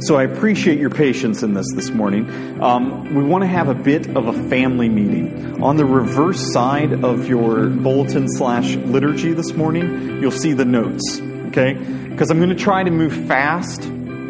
So 0.00 0.14
I 0.14 0.22
appreciate 0.22 0.78
your 0.78 0.90
patience 0.90 1.42
in 1.42 1.54
this 1.54 1.66
this 1.74 1.90
morning. 1.90 2.62
Um, 2.62 3.16
we 3.16 3.24
want 3.24 3.42
to 3.42 3.48
have 3.48 3.68
a 3.68 3.74
bit 3.74 4.06
of 4.16 4.28
a 4.28 4.48
family 4.48 4.88
meeting. 4.88 5.60
On 5.60 5.76
the 5.76 5.84
reverse 5.84 6.52
side 6.52 7.04
of 7.04 7.28
your 7.28 7.68
bulletin 7.68 8.28
slash 8.28 8.76
liturgy 8.76 9.32
this 9.32 9.54
morning, 9.54 10.22
you'll 10.22 10.30
see 10.30 10.52
the 10.52 10.64
notes, 10.64 11.20
okay? 11.48 11.74
Because 11.74 12.30
I'm 12.30 12.38
going 12.38 12.50
to 12.50 12.54
try 12.54 12.84
to 12.84 12.90
move 12.92 13.12
fast 13.26 13.80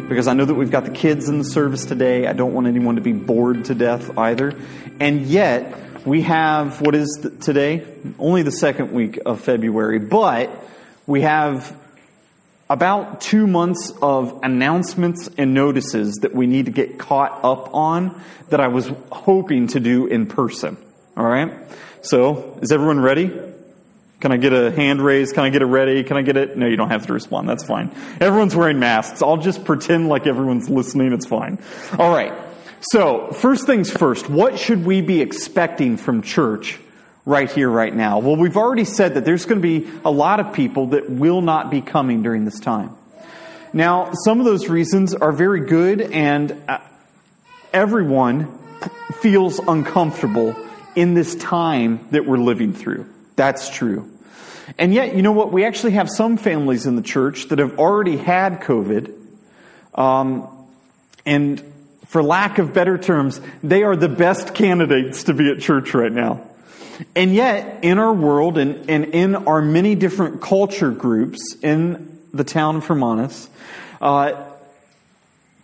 because 0.09 0.27
I 0.27 0.33
know 0.33 0.45
that 0.45 0.55
we've 0.55 0.71
got 0.71 0.85
the 0.85 0.91
kids 0.91 1.29
in 1.29 1.37
the 1.37 1.43
service 1.43 1.85
today. 1.85 2.25
I 2.25 2.33
don't 2.33 2.55
want 2.55 2.65
anyone 2.65 2.95
to 2.95 3.01
be 3.01 3.13
bored 3.13 3.65
to 3.65 3.75
death 3.75 4.17
either. 4.17 4.55
And 4.99 5.27
yet, 5.27 6.03
we 6.03 6.23
have 6.23 6.81
what 6.81 6.95
is 6.95 7.27
today? 7.41 7.85
Only 8.17 8.41
the 8.41 8.51
second 8.51 8.91
week 8.91 9.19
of 9.23 9.39
February, 9.41 9.99
but 9.99 10.49
we 11.05 11.21
have 11.21 11.77
about 12.69 13.21
two 13.21 13.47
months 13.47 13.91
of 14.01 14.39
announcements 14.43 15.29
and 15.37 15.53
notices 15.53 16.15
that 16.21 16.35
we 16.35 16.45
need 16.45 16.65
to 16.65 16.71
get 16.71 16.99
caught 16.99 17.43
up 17.43 17.73
on 17.73 18.21
that 18.49 18.59
I 18.59 18.67
was 18.67 18.91
hoping 19.11 19.67
to 19.67 19.79
do 19.79 20.05
in 20.05 20.27
person. 20.27 20.77
All 21.17 21.25
right? 21.25 21.51
So, 22.01 22.59
is 22.61 22.71
everyone 22.71 22.99
ready? 22.99 23.31
Can 24.19 24.31
I 24.31 24.37
get 24.37 24.53
a 24.53 24.71
hand 24.71 25.01
raised? 25.01 25.33
Can 25.33 25.43
I 25.45 25.49
get 25.49 25.61
it 25.61 25.65
ready? 25.65 26.03
Can 26.03 26.17
I 26.17 26.21
get 26.21 26.37
it? 26.37 26.57
No, 26.57 26.67
you 26.67 26.75
don't 26.75 26.89
have 26.89 27.07
to 27.07 27.13
respond. 27.13 27.47
That's 27.47 27.65
fine. 27.65 27.91
Everyone's 28.19 28.55
wearing 28.55 28.79
masks. 28.79 29.21
I'll 29.21 29.37
just 29.37 29.63
pretend 29.63 30.09
like 30.09 30.27
everyone's 30.27 30.69
listening. 30.69 31.13
It's 31.13 31.25
fine. 31.25 31.57
All 31.97 32.11
right. 32.11 32.33
So, 32.81 33.31
first 33.31 33.65
things 33.65 33.89
first, 33.89 34.29
what 34.29 34.59
should 34.59 34.85
we 34.85 35.01
be 35.01 35.21
expecting 35.21 35.97
from 35.97 36.21
church 36.21 36.79
right 37.29 37.51
here, 37.51 37.69
right 37.69 37.93
now? 37.93 38.17
Well, 38.17 38.35
we've 38.35 38.57
already 38.57 38.85
said 38.85 39.13
that 39.13 39.23
there's 39.23 39.45
going 39.45 39.61
to 39.61 39.79
be 39.79 39.87
a 40.03 40.09
lot 40.09 40.39
of 40.39 40.51
people 40.51 40.87
that 40.87 41.09
will 41.09 41.41
not 41.41 41.69
be 41.69 41.79
coming 41.79 42.23
during 42.23 42.43
this 42.43 42.59
time. 42.59 42.89
Now, 43.71 44.13
some 44.13 44.39
of 44.39 44.45
those 44.45 44.67
reasons 44.67 45.13
are 45.13 45.31
very 45.31 45.67
good, 45.67 46.01
and 46.01 46.59
uh, 46.67 46.79
everyone 47.71 48.57
feels 49.21 49.59
uncomfortable 49.59 50.55
in 50.95 51.13
this 51.13 51.35
time 51.35 52.07
that 52.09 52.25
we're 52.25 52.37
living 52.37 52.73
through. 52.73 53.07
That's 53.35 53.69
true. 53.69 54.09
And 54.79 54.91
yet, 54.91 55.15
you 55.15 55.21
know 55.21 55.31
what? 55.31 55.51
We 55.51 55.65
actually 55.65 55.91
have 55.91 56.09
some 56.09 56.35
families 56.35 56.87
in 56.87 56.95
the 56.95 57.03
church 57.03 57.49
that 57.49 57.59
have 57.59 57.77
already 57.77 58.17
had 58.17 58.61
COVID. 58.61 59.13
Um, 59.93 60.47
and 61.27 61.61
for 62.07 62.23
lack 62.23 62.57
of 62.57 62.73
better 62.73 62.97
terms, 62.97 63.39
they 63.61 63.83
are 63.83 63.95
the 63.95 64.09
best 64.09 64.55
candidates 64.55 65.25
to 65.25 65.35
be 65.35 65.51
at 65.51 65.59
church 65.59 65.93
right 65.93 66.11
now. 66.11 66.49
And 67.15 67.33
yet, 67.33 67.83
in 67.83 67.97
our 67.97 68.13
world 68.13 68.57
and, 68.57 68.89
and 68.89 69.05
in 69.05 69.35
our 69.35 69.61
many 69.61 69.95
different 69.95 70.41
culture 70.41 70.91
groups 70.91 71.55
in 71.61 72.19
the 72.33 72.43
town 72.43 72.77
of 72.77 72.85
Hermanus, 72.85 73.49
uh, 74.01 74.45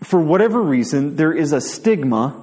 for 0.04 0.20
whatever 0.20 0.62
reason, 0.62 1.16
there 1.16 1.34
is 1.34 1.52
a 1.52 1.62
stigma, 1.62 2.36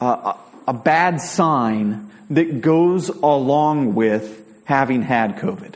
uh, 0.00 0.34
a 0.66 0.72
bad 0.72 1.20
sign 1.20 2.10
that 2.30 2.60
goes 2.60 3.08
along 3.08 3.94
with 3.94 4.36
having 4.64 5.02
had 5.02 5.36
COVID. 5.36 5.74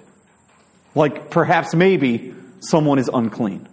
Like 0.95 1.31
perhaps 1.31 1.75
maybe 1.75 2.35
someone 2.61 2.99
is 2.99 3.11
unclean. 3.13 3.69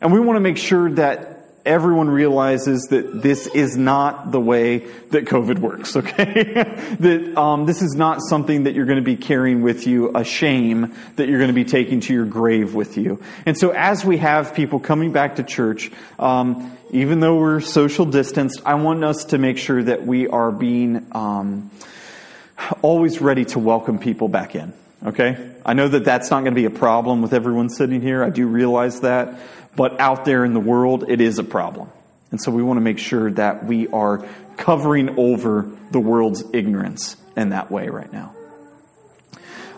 And 0.00 0.12
we 0.12 0.20
want 0.20 0.36
to 0.36 0.40
make 0.40 0.56
sure 0.56 0.90
that 0.92 1.39
everyone 1.64 2.08
realizes 2.08 2.82
that 2.90 3.22
this 3.22 3.46
is 3.46 3.76
not 3.76 4.32
the 4.32 4.40
way 4.40 4.78
that 5.10 5.24
COVID 5.24 5.58
works, 5.58 5.96
okay? 5.96 6.44
that 7.00 7.38
um, 7.38 7.66
this 7.66 7.82
is 7.82 7.94
not 7.94 8.20
something 8.22 8.64
that 8.64 8.74
you're 8.74 8.86
going 8.86 8.98
to 8.98 9.04
be 9.04 9.16
carrying 9.16 9.62
with 9.62 9.86
you, 9.86 10.16
a 10.16 10.24
shame 10.24 10.94
that 11.16 11.28
you're 11.28 11.38
going 11.38 11.48
to 11.48 11.54
be 11.54 11.64
taking 11.64 12.00
to 12.00 12.14
your 12.14 12.24
grave 12.24 12.74
with 12.74 12.96
you. 12.96 13.22
And 13.46 13.56
so 13.56 13.70
as 13.70 14.04
we 14.04 14.18
have 14.18 14.54
people 14.54 14.80
coming 14.80 15.12
back 15.12 15.36
to 15.36 15.42
church, 15.42 15.90
um, 16.18 16.76
even 16.90 17.20
though 17.20 17.36
we're 17.36 17.60
social 17.60 18.06
distanced, 18.06 18.62
I 18.64 18.74
want 18.74 19.04
us 19.04 19.26
to 19.26 19.38
make 19.38 19.58
sure 19.58 19.82
that 19.82 20.06
we 20.06 20.28
are 20.28 20.50
being 20.50 21.06
um, 21.12 21.70
always 22.82 23.20
ready 23.20 23.44
to 23.46 23.58
welcome 23.58 23.98
people 23.98 24.28
back 24.28 24.54
in. 24.54 24.72
Okay? 25.04 25.50
I 25.70 25.72
know 25.72 25.86
that 25.86 26.04
that's 26.04 26.32
not 26.32 26.40
going 26.40 26.52
to 26.52 26.60
be 26.60 26.64
a 26.64 26.68
problem 26.68 27.22
with 27.22 27.32
everyone 27.32 27.68
sitting 27.68 28.00
here. 28.00 28.24
I 28.24 28.30
do 28.30 28.48
realize 28.48 29.02
that. 29.02 29.38
But 29.76 30.00
out 30.00 30.24
there 30.24 30.44
in 30.44 30.52
the 30.52 30.58
world, 30.58 31.04
it 31.08 31.20
is 31.20 31.38
a 31.38 31.44
problem. 31.44 31.90
And 32.32 32.42
so 32.42 32.50
we 32.50 32.60
want 32.60 32.78
to 32.78 32.80
make 32.80 32.98
sure 32.98 33.30
that 33.30 33.64
we 33.64 33.86
are 33.86 34.26
covering 34.56 35.16
over 35.16 35.70
the 35.92 36.00
world's 36.00 36.42
ignorance 36.52 37.16
in 37.36 37.50
that 37.50 37.70
way 37.70 37.88
right 37.88 38.12
now. 38.12 38.34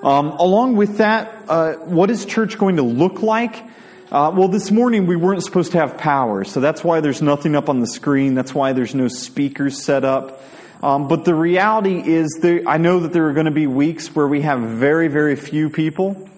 Um, 0.02 0.28
along 0.28 0.76
with 0.76 0.96
that, 0.96 1.30
uh, 1.46 1.74
what 1.74 2.10
is 2.10 2.24
church 2.24 2.56
going 2.56 2.76
to 2.76 2.82
look 2.82 3.20
like? 3.20 3.62
Uh, 4.10 4.32
well, 4.34 4.48
this 4.48 4.70
morning 4.70 5.04
we 5.06 5.16
weren't 5.16 5.44
supposed 5.44 5.72
to 5.72 5.78
have 5.78 5.98
power, 5.98 6.44
so 6.44 6.60
that's 6.60 6.82
why 6.82 7.02
there's 7.02 7.20
nothing 7.20 7.54
up 7.54 7.68
on 7.68 7.80
the 7.80 7.86
screen. 7.86 8.34
That's 8.34 8.54
why 8.54 8.72
there's 8.72 8.94
no 8.94 9.08
speakers 9.08 9.82
set 9.82 10.06
up. 10.06 10.42
Um, 10.82 11.06
but 11.06 11.24
the 11.24 11.34
reality 11.34 12.02
is, 12.04 12.38
there, 12.42 12.62
I 12.66 12.76
know 12.76 13.00
that 13.00 13.12
there 13.12 13.28
are 13.28 13.32
going 13.32 13.46
to 13.46 13.52
be 13.52 13.66
weeks 13.66 14.14
where 14.14 14.26
we 14.26 14.40
have 14.42 14.60
very, 14.60 15.08
very 15.08 15.36
few 15.36 15.70
people. 15.70 16.28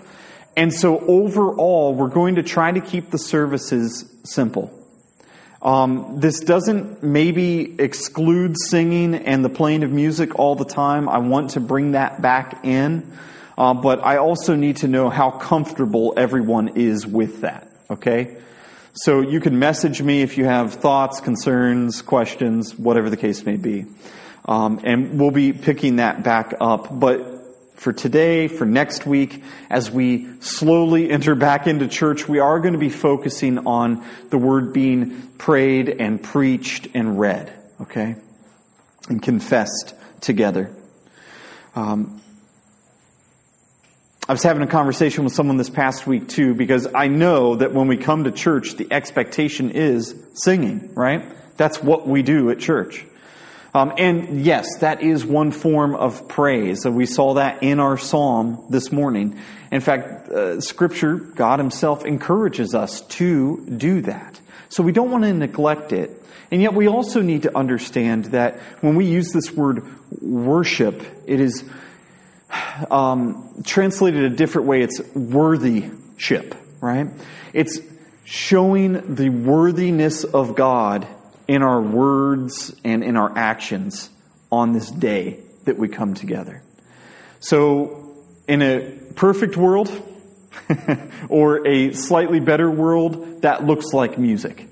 And 0.56 0.72
so 0.72 0.98
overall, 1.00 1.94
we're 1.94 2.08
going 2.08 2.34
to 2.34 2.42
try 2.42 2.70
to 2.70 2.80
keep 2.80 3.10
the 3.10 3.18
services 3.18 4.04
simple. 4.24 4.70
Um, 5.62 6.20
this 6.20 6.40
doesn't 6.40 7.02
maybe 7.02 7.74
exclude 7.80 8.56
singing 8.58 9.14
and 9.14 9.42
the 9.42 9.48
playing 9.48 9.82
of 9.82 9.90
music 9.90 10.38
all 10.38 10.54
the 10.56 10.66
time. 10.66 11.08
I 11.08 11.18
want 11.18 11.50
to 11.50 11.60
bring 11.60 11.92
that 11.92 12.20
back 12.20 12.64
in. 12.66 13.16
Uh, 13.56 13.72
but 13.72 14.04
I 14.04 14.18
also 14.18 14.56
need 14.56 14.78
to 14.78 14.88
know 14.88 15.08
how 15.08 15.30
comfortable 15.30 16.12
everyone 16.16 16.76
is 16.76 17.06
with 17.06 17.40
that. 17.40 17.70
Okay? 17.88 18.36
So 18.92 19.20
you 19.20 19.40
can 19.40 19.58
message 19.58 20.02
me 20.02 20.22
if 20.22 20.36
you 20.36 20.44
have 20.44 20.74
thoughts, 20.74 21.20
concerns, 21.20 22.02
questions, 22.02 22.78
whatever 22.78 23.08
the 23.08 23.16
case 23.16 23.44
may 23.44 23.56
be. 23.56 23.86
Um, 24.44 24.80
and 24.84 25.18
we'll 25.18 25.30
be 25.30 25.52
picking 25.52 25.96
that 25.96 26.22
back 26.22 26.54
up. 26.60 26.88
But 26.90 27.34
for 27.76 27.92
today, 27.92 28.48
for 28.48 28.64
next 28.64 29.06
week, 29.06 29.42
as 29.68 29.90
we 29.90 30.40
slowly 30.40 31.10
enter 31.10 31.34
back 31.34 31.66
into 31.66 31.88
church, 31.88 32.28
we 32.28 32.38
are 32.38 32.60
going 32.60 32.74
to 32.74 32.78
be 32.78 32.90
focusing 32.90 33.66
on 33.66 34.04
the 34.30 34.38
word 34.38 34.72
being 34.72 35.28
prayed 35.38 35.88
and 35.88 36.22
preached 36.22 36.88
and 36.94 37.18
read, 37.18 37.52
okay? 37.80 38.16
And 39.08 39.22
confessed 39.22 39.94
together. 40.20 40.74
Um, 41.74 42.20
I 44.26 44.32
was 44.32 44.42
having 44.42 44.62
a 44.62 44.66
conversation 44.66 45.24
with 45.24 45.34
someone 45.34 45.58
this 45.58 45.68
past 45.68 46.06
week 46.06 46.28
too, 46.28 46.54
because 46.54 46.86
I 46.94 47.08
know 47.08 47.56
that 47.56 47.74
when 47.74 47.88
we 47.88 47.98
come 47.98 48.24
to 48.24 48.30
church, 48.30 48.76
the 48.76 48.90
expectation 48.90 49.70
is 49.70 50.14
singing, 50.32 50.94
right? 50.94 51.30
That's 51.58 51.82
what 51.82 52.06
we 52.06 52.22
do 52.22 52.50
at 52.50 52.58
church. 52.58 53.04
Um, 53.74 53.92
and 53.98 54.44
yes, 54.44 54.78
that 54.78 55.02
is 55.02 55.24
one 55.24 55.50
form 55.50 55.96
of 55.96 56.28
praise. 56.28 56.86
We 56.86 57.06
saw 57.06 57.34
that 57.34 57.64
in 57.64 57.80
our 57.80 57.98
psalm 57.98 58.64
this 58.70 58.92
morning. 58.92 59.36
In 59.72 59.80
fact, 59.80 60.28
uh, 60.28 60.60
Scripture, 60.60 61.16
God 61.16 61.58
Himself 61.58 62.04
encourages 62.04 62.72
us 62.72 63.00
to 63.00 63.66
do 63.66 64.02
that. 64.02 64.40
So 64.68 64.84
we 64.84 64.92
don't 64.92 65.10
want 65.10 65.24
to 65.24 65.34
neglect 65.34 65.92
it. 65.92 66.22
And 66.52 66.62
yet 66.62 66.72
we 66.74 66.86
also 66.86 67.20
need 67.20 67.42
to 67.42 67.58
understand 67.58 68.26
that 68.26 68.60
when 68.80 68.94
we 68.94 69.06
use 69.06 69.32
this 69.32 69.50
word 69.50 69.84
worship, 70.22 71.02
it 71.26 71.40
is 71.40 71.64
um, 72.92 73.62
translated 73.64 74.22
a 74.22 74.30
different 74.30 74.68
way. 74.68 74.82
It's 74.82 75.00
worthyship, 75.14 76.54
right? 76.80 77.08
It's 77.52 77.80
showing 78.24 79.16
the 79.16 79.30
worthiness 79.30 80.22
of 80.22 80.54
God 80.54 81.08
in 81.46 81.62
our 81.62 81.80
words 81.80 82.74
and 82.84 83.04
in 83.04 83.16
our 83.16 83.36
actions 83.36 84.10
on 84.50 84.72
this 84.72 84.90
day 84.90 85.40
that 85.64 85.78
we 85.78 85.88
come 85.88 86.14
together. 86.14 86.62
So, 87.40 88.16
in 88.48 88.62
a 88.62 88.92
perfect 89.14 89.56
world, 89.56 89.90
or 91.28 91.66
a 91.66 91.92
slightly 91.92 92.40
better 92.40 92.70
world, 92.70 93.42
that 93.42 93.64
looks 93.64 93.92
like 93.92 94.18
music. 94.18 94.66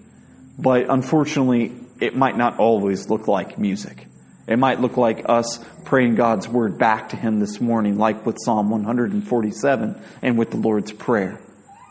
But 0.58 0.88
unfortunately, 0.88 1.72
it 2.00 2.16
might 2.16 2.36
not 2.36 2.58
always 2.58 3.08
look 3.08 3.28
like 3.28 3.58
music. 3.58 4.06
It 4.46 4.58
might 4.58 4.80
look 4.80 4.96
like 4.96 5.24
us 5.28 5.64
praying 5.84 6.16
God's 6.16 6.48
word 6.48 6.78
back 6.78 7.10
to 7.10 7.16
Him 7.16 7.40
this 7.40 7.60
morning, 7.60 7.98
like 7.98 8.26
with 8.26 8.36
Psalm 8.44 8.70
147 8.70 10.02
and 10.22 10.38
with 10.38 10.50
the 10.50 10.56
Lord's 10.56 10.92
Prayer. 10.92 11.40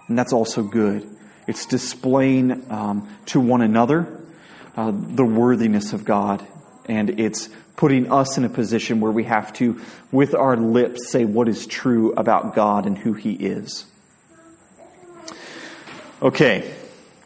And 0.07 0.18
that's 0.18 0.33
also 0.33 0.63
good. 0.63 1.07
It's 1.48 1.66
displaying 1.66 2.72
um, 2.72 3.10
to 3.28 3.39
one 3.39 3.62
another 3.62 4.20
uh, 4.75 4.91
the 4.94 5.25
worthiness 5.25 5.94
of 5.94 6.06
God, 6.06 6.45
and 6.85 7.19
it's 7.19 7.50
putting 7.75 8.12
us 8.12 8.38
in 8.38 8.45
a 8.45 8.50
position 8.50 9.00
where 9.00 9.12
we 9.12 9.23
have 9.23 9.53
to, 9.53 9.81
with 10.12 10.35
our 10.35 10.56
lips, 10.56 11.09
say 11.09 11.25
what 11.25 11.47
is 11.47 11.65
true 11.65 12.13
about 12.13 12.56
God 12.56 12.85
and 12.85 12.97
who 12.97 13.13
He 13.13 13.33
is. 13.33 13.85
Okay, 16.21 16.71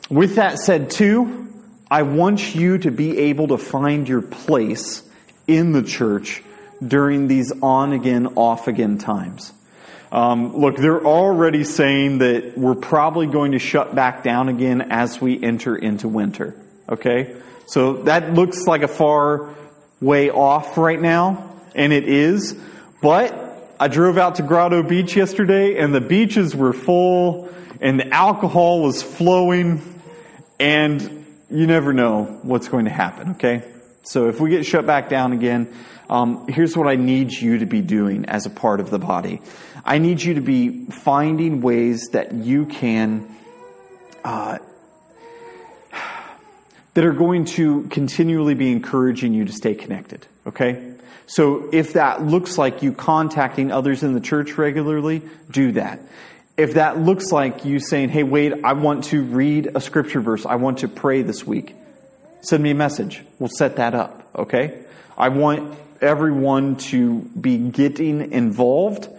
with 0.09 0.36
that 0.36 0.59
said, 0.59 0.89
too, 0.89 1.51
I 1.92 2.03
want 2.03 2.56
you 2.56 2.77
to 2.80 2.92
be 2.92 3.18
able 3.18 3.50
to 3.50 3.57
find 3.57 4.07
your 4.07 4.21
place 4.21 5.03
in 5.47 5.71
the 5.71 5.83
church 5.83 6.42
during 6.86 7.27
these 7.27 7.51
on 7.62 7.94
again, 7.94 8.27
off 8.36 8.68
again 8.68 8.97
times. 8.97 9.51
Um, 10.12 10.56
look, 10.57 10.77
they're 10.77 11.06
already 11.06 11.63
saying 11.63 12.19
that 12.19 12.57
we're 12.57 12.75
probably 12.75 13.27
going 13.27 13.51
to 13.51 13.59
shut 13.59 13.94
back 13.94 14.24
down 14.24 14.50
again 14.50 14.81
as 14.92 15.19
we 15.19 15.42
enter 15.42 15.75
into 15.75 16.07
winter. 16.07 16.56
Okay? 16.90 17.36
So 17.68 18.04
that 18.04 18.34
looks 18.34 18.68
like 18.68 18.84
a 18.84 18.88
far 18.88 19.56
way 20.02 20.30
off 20.30 20.78
right 20.78 21.02
now, 21.02 21.52
and 21.74 21.92
it 21.92 22.08
is. 22.08 22.56
But 23.02 23.76
I 23.80 23.88
drove 23.88 24.18
out 24.18 24.36
to 24.36 24.44
Grotto 24.44 24.84
Beach 24.84 25.16
yesterday, 25.16 25.78
and 25.78 25.94
the 25.94 26.02
beaches 26.02 26.56
were 26.56 26.74
full, 26.74 27.50
and 27.82 28.00
the 28.00 28.14
alcohol 28.14 28.82
was 28.82 29.02
flowing, 29.02 29.82
and 30.60 31.26
you 31.50 31.68
never 31.68 31.94
know 31.94 32.40
what's 32.44 32.68
going 32.68 32.86
to 32.86 32.92
happen, 32.92 33.31
okay? 33.31 33.64
So 34.04 34.30
if 34.30 34.40
we 34.40 34.50
get 34.50 34.66
shut 34.66 34.86
back 34.86 35.10
down 35.10 35.34
again, 35.34 35.74
um, 36.10 36.48
here's 36.48 36.78
what 36.78 36.88
I 36.88 36.96
need 36.96 37.31
you 37.31 37.60
to 37.60 37.66
be 37.66 37.81
doing 37.81 38.26
as 38.26 38.46
a 38.46 38.50
part 38.50 38.80
of 38.80 38.90
the 38.90 39.00
body. 39.00 39.42
I 39.84 39.98
need 39.98 40.22
you 40.22 40.36
to 40.36 40.42
be 40.42 40.86
finding 40.86 41.62
ways 41.62 42.10
that 42.12 42.34
you 42.34 42.66
can, 42.66 43.36
uh, 44.24 44.60
that 46.95 47.06
are 47.06 47.13
going 47.13 47.45
to 47.45 47.83
continually 47.83 48.56
be 48.56 48.71
encouraging 48.71 49.33
you 49.33 49.45
to 49.45 49.51
stay 49.51 49.75
connected, 49.75 50.25
okay? 50.47 50.94
So 51.27 51.69
if 51.71 51.94
that 51.94 52.24
looks 52.24 52.57
like 52.57 52.81
you 52.81 52.94
contacting 52.94 53.71
others 53.71 54.01
in 54.01 54.13
the 54.13 54.21
church 54.21 54.57
regularly, 54.57 55.21
do 55.51 55.74
that. 55.74 56.00
If 56.56 56.75
that 56.75 56.97
looks 56.97 57.33
like 57.33 57.65
you 57.65 57.80
saying, 57.80 58.09
hey, 58.09 58.24
Wade, 58.24 58.63
I 58.63 58.74
want 58.74 59.06
to 59.06 59.24
read 59.24 59.71
a 59.75 59.81
scripture 59.81 60.21
verse, 60.21 60.45
I 60.45 60.56
want 60.56 60.80
to 60.80 60.88
pray 60.88 61.21
this 61.21 61.45
week, 61.45 61.75
send 62.42 62.63
me 62.63 62.71
a 62.71 62.75
message. 62.75 63.21
We'll 63.39 63.50
set 63.50 63.75
that 63.75 63.94
up, 63.94 64.30
okay? 64.33 64.80
I 65.18 65.30
want 65.30 65.77
everyone 66.01 66.77
to 66.77 67.19
be 67.19 67.57
getting 67.57 68.31
involved 68.31 69.09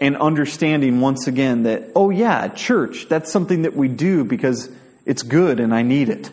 and 0.00 0.16
understanding 0.16 1.00
once 1.00 1.26
again 1.26 1.64
that, 1.64 1.82
oh 1.96 2.10
yeah, 2.10 2.46
church, 2.48 3.08
that's 3.08 3.32
something 3.32 3.62
that 3.62 3.74
we 3.74 3.88
do 3.88 4.22
because 4.22 4.70
it's 5.04 5.22
good 5.22 5.58
and 5.58 5.74
I 5.74 5.82
need 5.82 6.10
it. 6.10 6.30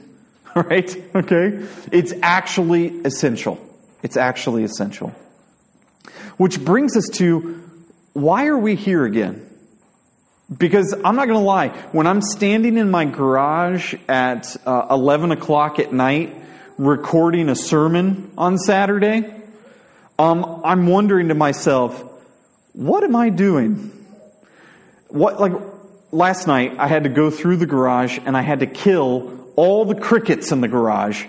Right? 0.56 1.16
Okay? 1.16 1.66
It's 1.94 2.14
actually 2.22 2.88
essential. 3.06 3.58
It's 4.04 4.18
actually 4.18 4.66
essential. 4.66 5.16
Which 6.36 6.64
brings 6.64 6.98
us 6.98 7.08
to 7.14 7.62
why 8.14 8.48
are 8.48 8.58
we 8.58 8.76
here 8.76 9.06
again? 9.06 9.48
Because 10.56 10.94
I'm 10.94 11.16
not 11.16 11.28
going 11.28 11.40
to 11.40 11.46
lie, 11.46 11.70
when 11.94 12.08
I'm 12.08 12.22
standing 12.22 12.78
in 12.78 12.92
my 12.92 13.06
garage 13.06 13.94
at 14.10 14.58
uh, 14.66 14.88
11 14.92 15.32
o'clock 15.32 15.80
at 15.80 15.94
night 15.94 16.36
recording 16.78 17.48
a 17.48 17.56
sermon 17.56 18.32
on 18.38 18.58
Saturday, 18.58 19.34
um, 20.20 20.62
I'm 20.66 20.88
wondering 20.88 21.30
to 21.30 21.36
myself, 21.36 22.04
what 22.74 23.04
am 23.06 23.16
I 23.16 23.30
doing? 23.30 23.92
What, 25.08 25.40
like, 25.40 25.54
last 26.12 26.48
night 26.48 26.76
I 26.78 26.88
had 26.88 27.04
to 27.04 27.10
go 27.10 27.30
through 27.30 27.58
the 27.58 27.66
garage 27.66 28.20
and 28.26 28.36
I 28.36 28.42
had 28.42 28.60
to 28.60 28.68
kill 28.68 29.41
all 29.56 29.86
the 29.86 29.96
crickets 29.96 30.52
in 30.52 30.62
the 30.62 30.68
garage 30.68 31.26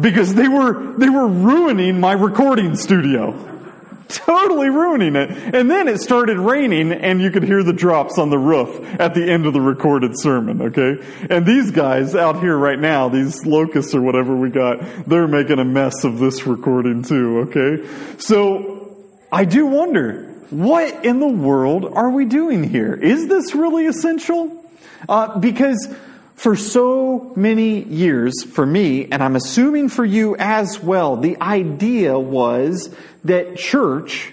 because 0.00 0.34
they 0.34 0.48
were, 0.48 0.96
they 0.96 1.08
were 1.08 1.26
ruining 1.26 2.00
my 2.00 2.12
recording 2.12 2.76
studio. 2.76 3.44
Totally 4.08 4.70
ruining 4.70 5.16
it. 5.16 5.30
And 5.54 5.70
then 5.70 5.86
it 5.86 6.00
started 6.00 6.38
raining 6.38 6.92
and 6.92 7.20
you 7.20 7.30
could 7.30 7.42
hear 7.42 7.62
the 7.62 7.74
drops 7.74 8.16
on 8.18 8.30
the 8.30 8.38
roof 8.38 8.82
at 8.98 9.14
the 9.14 9.30
end 9.30 9.44
of 9.44 9.52
the 9.52 9.60
recorded 9.60 10.18
sermon, 10.18 10.62
okay? 10.62 11.04
And 11.28 11.44
these 11.44 11.70
guys 11.70 12.14
out 12.14 12.40
here 12.40 12.56
right 12.56 12.78
now, 12.78 13.10
these 13.10 13.44
locusts 13.44 13.94
or 13.94 14.00
whatever 14.00 14.34
we 14.34 14.48
got, 14.48 14.80
they're 15.06 15.28
making 15.28 15.58
a 15.58 15.64
mess 15.64 16.04
of 16.04 16.18
this 16.18 16.46
recording 16.46 17.02
too, 17.02 17.50
okay? 17.50 17.86
So, 18.18 18.96
I 19.30 19.44
do 19.44 19.66
wonder, 19.66 20.24
what 20.48 21.04
in 21.04 21.20
the 21.20 21.28
world 21.28 21.84
are 21.84 22.08
we 22.08 22.24
doing 22.24 22.64
here? 22.64 22.94
Is 22.94 23.28
this 23.28 23.54
really 23.54 23.84
essential? 23.84 24.64
Uh, 25.06 25.38
because 25.38 25.94
for 26.38 26.54
so 26.54 27.32
many 27.34 27.82
years, 27.82 28.44
for 28.44 28.64
me, 28.64 29.06
and 29.10 29.24
I'm 29.24 29.34
assuming 29.34 29.88
for 29.88 30.04
you 30.04 30.36
as 30.38 30.80
well, 30.80 31.16
the 31.16 31.36
idea 31.40 32.16
was 32.16 32.94
that 33.24 33.56
church 33.56 34.32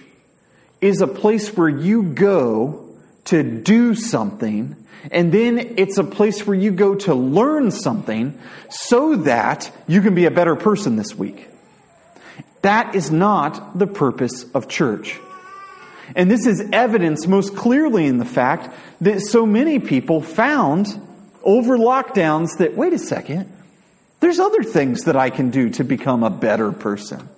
is 0.80 1.00
a 1.00 1.08
place 1.08 1.56
where 1.56 1.68
you 1.68 2.04
go 2.04 2.88
to 3.24 3.42
do 3.42 3.96
something, 3.96 4.76
and 5.10 5.32
then 5.32 5.58
it's 5.58 5.98
a 5.98 6.04
place 6.04 6.46
where 6.46 6.54
you 6.56 6.70
go 6.70 6.94
to 6.94 7.12
learn 7.12 7.72
something 7.72 8.38
so 8.70 9.16
that 9.16 9.72
you 9.88 10.00
can 10.00 10.14
be 10.14 10.26
a 10.26 10.30
better 10.30 10.54
person 10.54 10.94
this 10.94 11.12
week. 11.12 11.48
That 12.62 12.94
is 12.94 13.10
not 13.10 13.76
the 13.76 13.88
purpose 13.88 14.48
of 14.52 14.68
church. 14.68 15.18
And 16.14 16.30
this 16.30 16.46
is 16.46 16.68
evidenced 16.72 17.26
most 17.26 17.56
clearly 17.56 18.06
in 18.06 18.18
the 18.18 18.24
fact 18.24 18.72
that 19.00 19.22
so 19.22 19.44
many 19.44 19.80
people 19.80 20.22
found 20.22 21.02
over 21.46 21.78
lockdowns 21.78 22.58
that, 22.58 22.74
wait 22.76 22.92
a 22.92 22.98
second, 22.98 23.50
there's 24.20 24.40
other 24.40 24.62
things 24.62 25.04
that 25.04 25.16
I 25.16 25.30
can 25.30 25.50
do 25.50 25.70
to 25.70 25.84
become 25.84 26.22
a 26.22 26.30
better 26.30 26.72
person. 26.72 27.28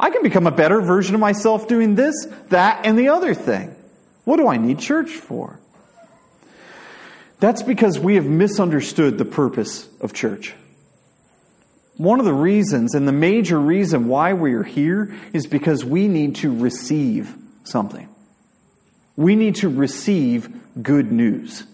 I 0.00 0.10
can 0.10 0.22
become 0.22 0.46
a 0.46 0.52
better 0.52 0.80
version 0.80 1.14
of 1.14 1.20
myself 1.20 1.66
doing 1.66 1.96
this, 1.96 2.14
that, 2.50 2.86
and 2.86 2.98
the 2.98 3.08
other 3.08 3.34
thing. 3.34 3.74
What 4.24 4.36
do 4.36 4.46
I 4.46 4.56
need 4.56 4.78
church 4.78 5.10
for? 5.10 5.58
That's 7.40 7.62
because 7.62 7.98
we 7.98 8.14
have 8.14 8.26
misunderstood 8.26 9.18
the 9.18 9.24
purpose 9.24 9.88
of 10.00 10.12
church. 10.12 10.54
One 11.96 12.20
of 12.20 12.26
the 12.26 12.34
reasons, 12.34 12.94
and 12.94 13.08
the 13.08 13.12
major 13.12 13.58
reason 13.58 14.06
why 14.06 14.34
we 14.34 14.54
are 14.54 14.62
here, 14.62 15.16
is 15.32 15.48
because 15.48 15.84
we 15.84 16.06
need 16.06 16.36
to 16.36 16.56
receive 16.56 17.34
something. 17.64 18.08
We 19.16 19.34
need 19.34 19.56
to 19.56 19.68
receive 19.68 20.48
good 20.80 21.10
news. 21.10 21.64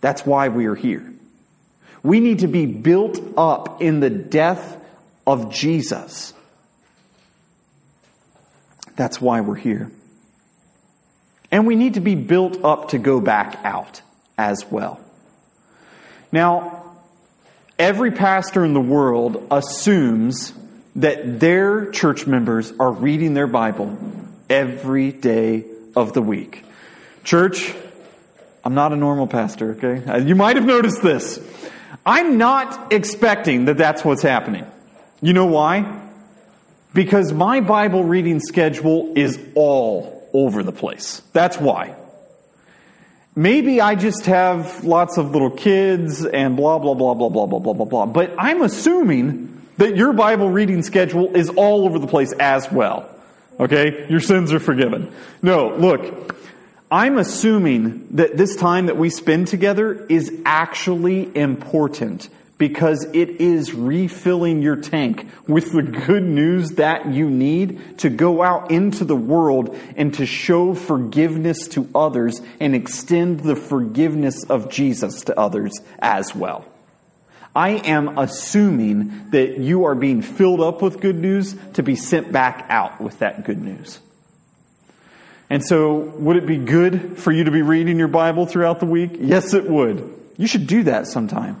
That's 0.00 0.24
why 0.24 0.48
we 0.48 0.66
are 0.66 0.74
here. 0.74 1.12
We 2.02 2.20
need 2.20 2.40
to 2.40 2.46
be 2.46 2.66
built 2.66 3.20
up 3.36 3.82
in 3.82 4.00
the 4.00 4.10
death 4.10 4.76
of 5.26 5.52
Jesus. 5.52 6.32
That's 8.96 9.20
why 9.20 9.40
we're 9.40 9.54
here. 9.54 9.90
And 11.50 11.66
we 11.66 11.76
need 11.76 11.94
to 11.94 12.00
be 12.00 12.14
built 12.14 12.64
up 12.64 12.90
to 12.90 12.98
go 12.98 13.20
back 13.20 13.58
out 13.64 14.02
as 14.36 14.64
well. 14.70 15.00
Now, 16.30 16.94
every 17.78 18.10
pastor 18.10 18.64
in 18.64 18.74
the 18.74 18.80
world 18.80 19.46
assumes 19.50 20.52
that 20.96 21.40
their 21.40 21.90
church 21.90 22.26
members 22.26 22.72
are 22.78 22.92
reading 22.92 23.34
their 23.34 23.46
Bible 23.46 23.96
every 24.50 25.12
day 25.12 25.64
of 25.94 26.12
the 26.12 26.22
week. 26.22 26.64
Church, 27.24 27.74
I'm 28.64 28.74
not 28.74 28.92
a 28.92 28.96
normal 28.96 29.26
pastor, 29.26 29.72
okay? 29.72 30.04
Uh, 30.04 30.16
you 30.18 30.34
might 30.34 30.56
have 30.56 30.64
noticed 30.64 31.02
this. 31.02 31.40
I'm 32.04 32.38
not 32.38 32.92
expecting 32.92 33.66
that 33.66 33.76
that's 33.76 34.04
what's 34.04 34.22
happening. 34.22 34.66
You 35.20 35.32
know 35.32 35.46
why? 35.46 36.08
Because 36.94 37.32
my 37.32 37.60
Bible 37.60 38.04
reading 38.04 38.40
schedule 38.40 39.12
is 39.16 39.38
all 39.54 40.28
over 40.32 40.62
the 40.62 40.72
place. 40.72 41.22
That's 41.32 41.58
why. 41.58 41.94
Maybe 43.36 43.80
I 43.80 43.94
just 43.94 44.26
have 44.26 44.82
lots 44.84 45.16
of 45.16 45.30
little 45.30 45.50
kids 45.50 46.24
and 46.24 46.56
blah, 46.56 46.78
blah, 46.78 46.94
blah, 46.94 47.14
blah, 47.14 47.28
blah, 47.28 47.46
blah, 47.46 47.60
blah, 47.60 47.72
blah, 47.72 47.86
blah. 47.86 48.06
But 48.06 48.34
I'm 48.36 48.62
assuming 48.62 49.62
that 49.76 49.96
your 49.96 50.12
Bible 50.12 50.50
reading 50.50 50.82
schedule 50.82 51.36
is 51.36 51.50
all 51.50 51.84
over 51.84 51.98
the 51.98 52.08
place 52.08 52.32
as 52.32 52.70
well. 52.70 53.08
Okay? 53.60 54.06
Your 54.08 54.20
sins 54.20 54.52
are 54.52 54.58
forgiven. 54.58 55.12
No, 55.40 55.76
look, 55.76 56.34
I'm 56.90 57.18
assuming 57.18 58.16
that 58.16 58.38
this 58.38 58.56
time 58.56 58.86
that 58.86 58.96
we 58.96 59.10
spend 59.10 59.48
together 59.48 60.06
is 60.08 60.32
actually 60.46 61.36
important 61.36 62.30
because 62.56 63.04
it 63.12 63.28
is 63.28 63.74
refilling 63.74 64.62
your 64.62 64.76
tank 64.76 65.26
with 65.46 65.72
the 65.72 65.82
good 65.82 66.22
news 66.22 66.72
that 66.72 67.06
you 67.06 67.28
need 67.30 67.98
to 67.98 68.08
go 68.08 68.42
out 68.42 68.70
into 68.70 69.04
the 69.04 69.14
world 69.14 69.78
and 69.96 70.14
to 70.14 70.24
show 70.24 70.74
forgiveness 70.74 71.68
to 71.68 71.88
others 71.94 72.40
and 72.58 72.74
extend 72.74 73.40
the 73.40 73.54
forgiveness 73.54 74.44
of 74.44 74.70
Jesus 74.70 75.22
to 75.24 75.38
others 75.38 75.80
as 75.98 76.34
well. 76.34 76.64
I 77.54 77.70
am 77.70 78.18
assuming 78.18 79.30
that 79.30 79.58
you 79.58 79.84
are 79.84 79.94
being 79.94 80.22
filled 80.22 80.60
up 80.60 80.80
with 80.80 81.00
good 81.00 81.16
news 81.16 81.54
to 81.74 81.82
be 81.82 81.96
sent 81.96 82.32
back 82.32 82.66
out 82.70 83.00
with 83.00 83.18
that 83.18 83.44
good 83.44 83.62
news. 83.62 84.00
And 85.50 85.64
so, 85.64 85.94
would 85.94 86.36
it 86.36 86.46
be 86.46 86.58
good 86.58 87.18
for 87.18 87.32
you 87.32 87.44
to 87.44 87.50
be 87.50 87.62
reading 87.62 87.98
your 87.98 88.08
Bible 88.08 88.44
throughout 88.44 88.80
the 88.80 88.86
week? 88.86 89.12
Yes, 89.18 89.54
it 89.54 89.68
would. 89.68 90.14
You 90.36 90.46
should 90.46 90.66
do 90.66 90.82
that 90.84 91.06
sometime. 91.06 91.60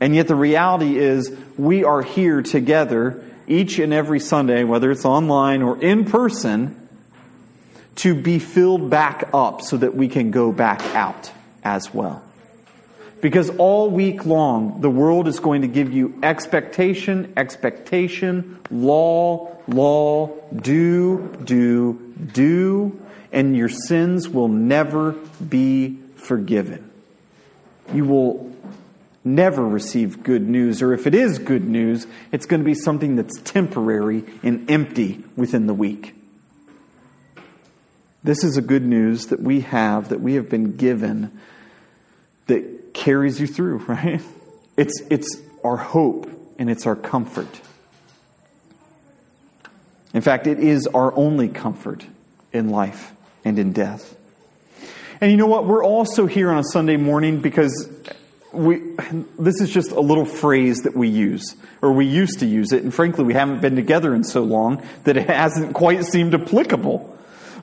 And 0.00 0.14
yet, 0.14 0.28
the 0.28 0.34
reality 0.34 0.98
is, 0.98 1.34
we 1.56 1.84
are 1.84 2.02
here 2.02 2.42
together 2.42 3.24
each 3.46 3.78
and 3.78 3.92
every 3.92 4.20
Sunday, 4.20 4.64
whether 4.64 4.90
it's 4.90 5.04
online 5.04 5.62
or 5.62 5.80
in 5.82 6.04
person, 6.04 6.76
to 7.96 8.14
be 8.14 8.38
filled 8.38 8.90
back 8.90 9.30
up 9.32 9.62
so 9.62 9.76
that 9.78 9.94
we 9.94 10.08
can 10.08 10.30
go 10.30 10.52
back 10.52 10.82
out 10.94 11.30
as 11.64 11.92
well. 11.92 12.22
Because 13.20 13.50
all 13.50 13.88
week 13.88 14.26
long, 14.26 14.80
the 14.80 14.90
world 14.90 15.28
is 15.28 15.38
going 15.38 15.62
to 15.62 15.68
give 15.68 15.92
you 15.92 16.18
expectation, 16.22 17.32
expectation, 17.36 18.58
law, 18.70 19.56
law, 19.68 20.30
do, 20.54 21.36
do, 21.44 22.01
do, 22.32 23.00
and 23.32 23.56
your 23.56 23.68
sins 23.68 24.28
will 24.28 24.48
never 24.48 25.12
be 25.12 25.98
forgiven. 26.16 26.90
You 27.92 28.04
will 28.04 28.52
never 29.24 29.66
receive 29.66 30.22
good 30.22 30.48
news, 30.48 30.82
or 30.82 30.92
if 30.92 31.06
it 31.06 31.14
is 31.14 31.38
good 31.38 31.64
news, 31.64 32.06
it's 32.32 32.46
going 32.46 32.60
to 32.60 32.64
be 32.64 32.74
something 32.74 33.16
that's 33.16 33.40
temporary 33.42 34.24
and 34.42 34.70
empty 34.70 35.22
within 35.36 35.66
the 35.66 35.74
week. 35.74 36.14
This 38.24 38.44
is 38.44 38.56
a 38.56 38.62
good 38.62 38.84
news 38.84 39.26
that 39.26 39.40
we 39.40 39.60
have, 39.62 40.10
that 40.10 40.20
we 40.20 40.34
have 40.34 40.48
been 40.48 40.76
given, 40.76 41.40
that 42.46 42.94
carries 42.94 43.40
you 43.40 43.46
through, 43.46 43.78
right? 43.86 44.20
It's, 44.76 45.02
it's 45.10 45.40
our 45.64 45.76
hope 45.76 46.30
and 46.58 46.70
it's 46.70 46.86
our 46.86 46.96
comfort. 46.96 47.60
In 50.14 50.20
fact, 50.20 50.46
it 50.46 50.58
is 50.58 50.86
our 50.88 51.14
only 51.16 51.48
comfort 51.48 52.04
in 52.52 52.68
life 52.68 53.12
and 53.44 53.58
in 53.58 53.72
death. 53.72 54.16
And 55.20 55.30
you 55.30 55.36
know 55.36 55.46
what? 55.46 55.66
We're 55.66 55.84
also 55.84 56.26
here 56.26 56.50
on 56.50 56.58
a 56.58 56.64
Sunday 56.64 56.96
morning 56.96 57.40
because 57.40 57.88
we, 58.52 58.82
this 59.38 59.60
is 59.60 59.70
just 59.70 59.90
a 59.92 60.00
little 60.00 60.24
phrase 60.24 60.82
that 60.82 60.94
we 60.94 61.08
use, 61.08 61.56
or 61.80 61.92
we 61.92 62.06
used 62.06 62.40
to 62.40 62.46
use 62.46 62.72
it, 62.72 62.82
and 62.82 62.92
frankly, 62.92 63.24
we 63.24 63.32
haven't 63.32 63.60
been 63.60 63.76
together 63.76 64.14
in 64.14 64.24
so 64.24 64.42
long 64.42 64.86
that 65.04 65.16
it 65.16 65.28
hasn't 65.28 65.74
quite 65.74 66.04
seemed 66.04 66.34
applicable. 66.34 67.08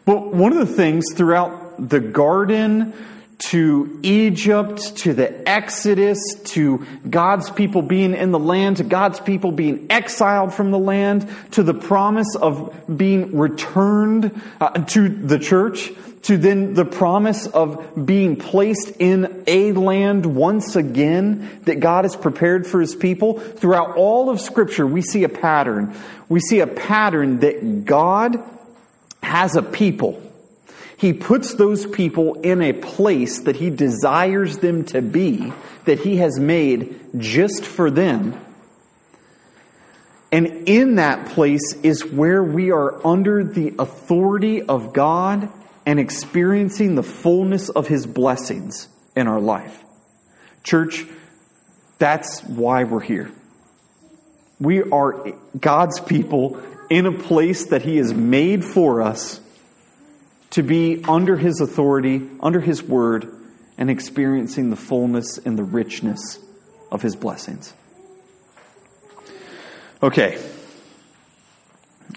But 0.05 0.33
one 0.33 0.51
of 0.51 0.57
the 0.57 0.73
things 0.73 1.05
throughout 1.13 1.89
the 1.89 1.99
garden, 1.99 2.93
to 3.39 3.99
Egypt, 4.03 4.97
to 4.97 5.13
the 5.13 5.49
Exodus, 5.49 6.19
to 6.43 6.85
God's 7.09 7.49
people 7.49 7.81
being 7.81 8.13
in 8.13 8.31
the 8.31 8.39
land, 8.39 8.77
to 8.77 8.83
God's 8.83 9.19
people 9.19 9.51
being 9.51 9.87
exiled 9.89 10.53
from 10.53 10.71
the 10.71 10.79
land, 10.79 11.27
to 11.51 11.63
the 11.63 11.73
promise 11.73 12.35
of 12.35 12.75
being 12.95 13.37
returned 13.37 14.39
uh, 14.59 14.69
to 14.85 15.07
the 15.07 15.39
church, 15.39 15.91
to 16.23 16.37
then 16.37 16.73
the 16.73 16.83
promise 16.83 17.47
of 17.47 18.05
being 18.05 18.35
placed 18.35 18.91
in 18.99 19.43
a 19.47 19.71
land 19.71 20.25
once 20.25 20.75
again 20.75 21.61
that 21.63 21.79
God 21.79 22.03
has 22.03 22.17
prepared 22.17 22.67
for 22.67 22.81
his 22.81 22.93
people. 22.93 23.39
Throughout 23.39 23.95
all 23.95 24.29
of 24.29 24.41
Scripture, 24.41 24.85
we 24.85 25.01
see 25.01 25.23
a 25.23 25.29
pattern. 25.29 25.95
We 26.27 26.41
see 26.41 26.59
a 26.59 26.67
pattern 26.67 27.39
that 27.39 27.85
God 27.85 28.43
has 29.23 29.55
a 29.55 29.61
people 29.61 30.28
he 30.99 31.13
puts 31.13 31.53
those 31.53 31.85
people 31.85 32.41
in 32.41 32.61
a 32.61 32.73
place 32.73 33.43
that 33.43 33.55
He 33.55 33.69
desires 33.69 34.57
them 34.57 34.83
to 34.87 35.01
be, 35.01 35.53
that 35.85 35.99
He 35.99 36.17
has 36.17 36.37
made 36.37 36.99
just 37.17 37.63
for 37.63 37.89
them. 37.89 38.37
And 40.29 40.67
in 40.67 40.95
that 40.95 41.29
place 41.29 41.73
is 41.83 42.03
where 42.05 42.43
we 42.43 42.71
are 42.71 43.07
under 43.07 43.45
the 43.45 43.75
authority 43.79 44.61
of 44.61 44.91
God 44.91 45.49
and 45.85 46.01
experiencing 46.01 46.95
the 46.95 47.03
fullness 47.03 47.69
of 47.69 47.87
His 47.87 48.05
blessings 48.05 48.89
in 49.15 49.29
our 49.29 49.39
life. 49.39 49.81
Church, 50.63 51.05
that's 51.97 52.41
why 52.43 52.83
we're 52.83 52.99
here. 52.99 53.31
We 54.59 54.83
are 54.83 55.31
God's 55.57 56.01
people 56.01 56.61
in 56.89 57.05
a 57.05 57.13
place 57.13 57.67
that 57.67 57.83
He 57.83 57.95
has 57.97 58.13
made 58.13 58.65
for 58.65 59.01
us 59.01 59.39
to 60.51 60.63
be 60.63 61.03
under 61.07 61.37
His 61.37 61.61
authority, 61.61 62.27
under 62.39 62.59
His 62.59 62.81
word, 62.81 63.31
and 63.77 63.89
experiencing 63.89 64.69
the 64.69 64.75
fullness 64.75 65.37
and 65.37 65.57
the 65.57 65.63
richness 65.63 66.39
of 66.91 67.01
His 67.01 67.15
blessings. 67.15 67.73
Okay. 70.01 70.41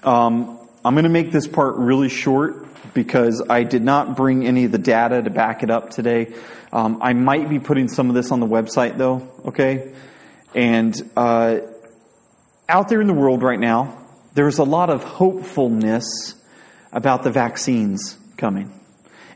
Um, 0.03 0.59
I'm 0.85 0.95
going 0.95 1.05
to 1.05 1.11
make 1.11 1.31
this 1.31 1.47
part 1.47 1.77
really 1.77 2.09
short 2.09 2.67
because 2.95 3.43
I 3.49 3.63
did 3.63 3.83
not 3.83 4.17
bring 4.17 4.47
any 4.47 4.65
of 4.65 4.73
the 4.73 4.79
data 4.79 5.23
to 5.23 5.31
back 5.31 5.63
it 5.63 5.71
up 5.71 5.91
today. 5.91 6.33
Um, 6.73 6.99
I 7.03 7.13
might 7.13 7.49
be 7.49 7.59
putting 7.59 7.89
some 7.89 8.09
of 8.09 8.15
this 8.15 8.33
on 8.33 8.41
the 8.41 8.47
website 8.47 8.97
though, 8.97 9.29
okay? 9.47 9.93
And 10.55 10.95
uh, 11.17 11.59
out 12.69 12.89
there 12.89 13.01
in 13.01 13.07
the 13.07 13.15
world 13.15 13.43
right 13.43 13.61
now, 13.61 13.99
there's 14.35 14.59
a 14.59 14.65
lot 14.65 14.91
of 14.91 15.05
hopefulness 15.05 16.35
about 16.93 17.23
the 17.23 17.31
vaccines 17.31 18.19
coming. 18.43 18.73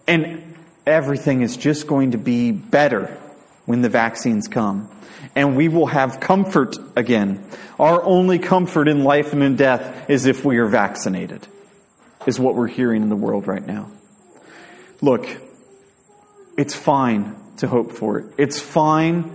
And 0.09 0.57
everything 0.85 1.43
is 1.43 1.57
just 1.57 1.87
going 1.87 2.11
to 2.11 2.19
be 2.19 2.51
better 2.51 3.17
when 3.65 3.81
the 3.81 3.89
vaccines 3.89 4.49
come. 4.49 4.91
And 5.37 5.57
we 5.57 5.69
will 5.69 5.87
have 5.87 6.19
comfort 6.19 6.77
again. 6.97 7.45
Our 7.79 8.03
only 8.03 8.41
comfort 8.41 8.89
in 8.89 9.05
life 9.05 9.33
and 9.33 9.45
in 9.45 9.55
death 9.55 10.11
is 10.11 10.27
if 10.27 10.45
we 10.45 10.59
are 10.59 10.67
vaccinated, 10.67 11.47
is 12.27 12.41
what 12.41 12.57
we're 12.57 12.67
hearing 12.67 13.03
in 13.03 13.09
the 13.09 13.17
world 13.17 13.47
right 13.47 13.65
now. 13.65 13.93
Look, 15.01 15.29
it's 16.59 16.75
fine 16.75 17.37
to 17.59 17.69
hope 17.69 17.93
for 17.93 18.19
it. 18.19 18.35
It's 18.39 18.59
fine 18.59 19.31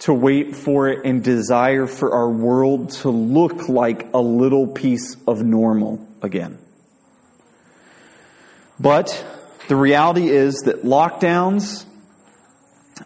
to 0.00 0.14
wait 0.14 0.54
for 0.54 0.88
it 0.88 1.04
and 1.04 1.24
desire 1.24 1.88
for 1.88 2.14
our 2.14 2.30
world 2.30 2.90
to 3.02 3.10
look 3.10 3.68
like 3.68 4.14
a 4.14 4.20
little 4.20 4.68
piece 4.68 5.16
of 5.26 5.42
normal 5.42 6.06
again. 6.22 6.58
But 8.82 9.24
the 9.68 9.76
reality 9.76 10.28
is 10.28 10.56
that 10.64 10.82
lockdowns 10.82 11.84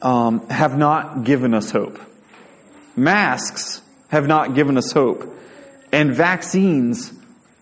um, 0.00 0.48
have 0.48 0.76
not 0.78 1.24
given 1.24 1.52
us 1.52 1.70
hope. 1.70 2.00
Masks 2.96 3.82
have 4.08 4.26
not 4.26 4.54
given 4.54 4.78
us 4.78 4.90
hope. 4.90 5.34
And 5.92 6.14
vaccines 6.14 7.12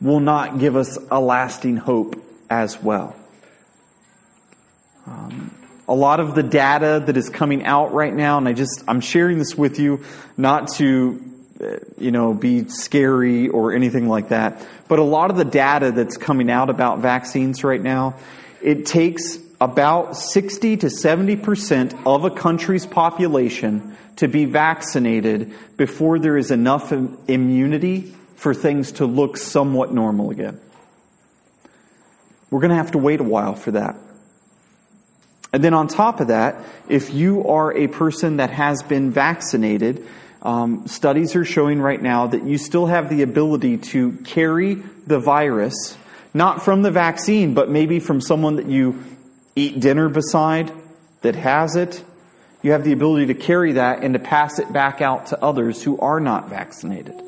will 0.01 0.21
not 0.21 0.61
give 0.61 0.77
us 0.77 0.97
a 1.11 1.21
lasting 1.21 1.77
hope 1.77 2.23
as 2.49 2.81
well. 2.81 3.17
Um, 5.07 5.51
a 5.89 5.95
lot 5.95 6.21
of 6.21 6.35
the 6.35 6.43
data 6.43 7.03
that 7.05 7.17
is 7.17 7.29
coming 7.29 7.65
out 7.65 7.93
right 7.93 8.15
now, 8.15 8.39
and 8.39 8.49
I 8.49 8.53
just, 8.53 8.85
I'm 8.87 9.01
sharing 9.01 9.39
this 9.39 9.57
with 9.57 9.79
you 9.81 10.05
not 10.37 10.69
to, 10.75 11.21
uh, 11.61 11.77
you 11.99 12.11
know, 12.11 12.33
be 12.33 12.69
scary 12.69 13.49
or 13.49 13.73
anything 13.73 14.09
like 14.09 14.29
that, 14.29 14.65
but 14.95 15.01
a 15.01 15.03
lot 15.03 15.29
of 15.29 15.37
the 15.37 15.45
data 15.45 15.91
that's 15.91 16.17
coming 16.17 16.49
out 16.49 16.71
about 16.71 17.01
vaccines 17.01 17.65
right 17.65 17.83
now, 17.83 18.15
it 18.63 18.87
takes 18.87 19.41
about 19.61 20.17
60 20.17 20.77
to 20.77 20.87
70% 20.87 22.07
of 22.07 22.25
a 22.25 22.31
country's 22.31 22.87
population 22.87 23.97
to 24.15 24.29
be 24.29 24.45
vaccinated 24.45 25.53
before 25.77 26.21
there 26.21 26.37
is 26.37 26.53
enough 26.53 26.93
immunity 27.27 28.15
for 28.37 28.55
things 28.55 28.93
to 28.93 29.07
look 29.07 29.37
somewhat 29.37 29.93
normal 29.93 30.31
again. 30.31 30.61
We're 32.49 32.61
going 32.61 32.71
to 32.71 32.77
have 32.77 32.93
to 32.93 32.99
wait 32.99 33.19
a 33.19 33.25
while 33.25 33.57
for 33.57 33.73
that. 33.73 33.97
And 35.53 35.65
then 35.65 35.75
on 35.75 35.89
top 35.89 36.21
of 36.21 36.29
that, 36.29 36.65
if 36.89 37.13
you 37.13 37.49
are 37.49 37.77
a 37.77 37.89
person 37.89 38.37
that 38.37 38.51
has 38.51 38.85
been 38.85 39.11
vaccinated, 39.11 40.07
um, 40.45 40.87
studies 40.87 41.35
are 41.37 41.45
showing 41.45 41.81
right 41.81 42.01
now 42.01 42.27
that 42.27 42.45
you 42.45 42.59
still 42.59 42.87
have 42.87 43.09
the 43.09 43.23
ability 43.23 43.79
to 43.79 44.13
carry 44.25 44.75
the 44.75 45.19
virus, 45.19 45.97
not 46.35 46.63
from 46.63 46.83
the 46.83 46.91
vaccine, 46.91 47.55
but 47.55 47.71
maybe 47.71 47.99
from 47.99 48.21
someone 48.21 48.57
that 48.57 48.67
you 48.67 49.03
eat 49.57 49.81
dinner 49.81 50.11
beside 50.11 50.71
that 51.23 51.35
has 51.35 51.77
it. 51.77 52.05
You 52.63 52.73
have 52.73 52.85
the 52.85 52.93
ability 52.93 53.27
to 53.27 53.35
carry 53.35 53.73
that 53.73 54.03
and 54.03 54.13
to 54.15 54.21
pass 54.21 54.59
it 54.59 54.71
back 54.71 55.01
out 55.01 55.27
to 55.27 55.43
others 55.43 55.83
who 55.83 55.99
are 55.99 56.21
not 56.21 56.51
vaccinated. 56.51 57.21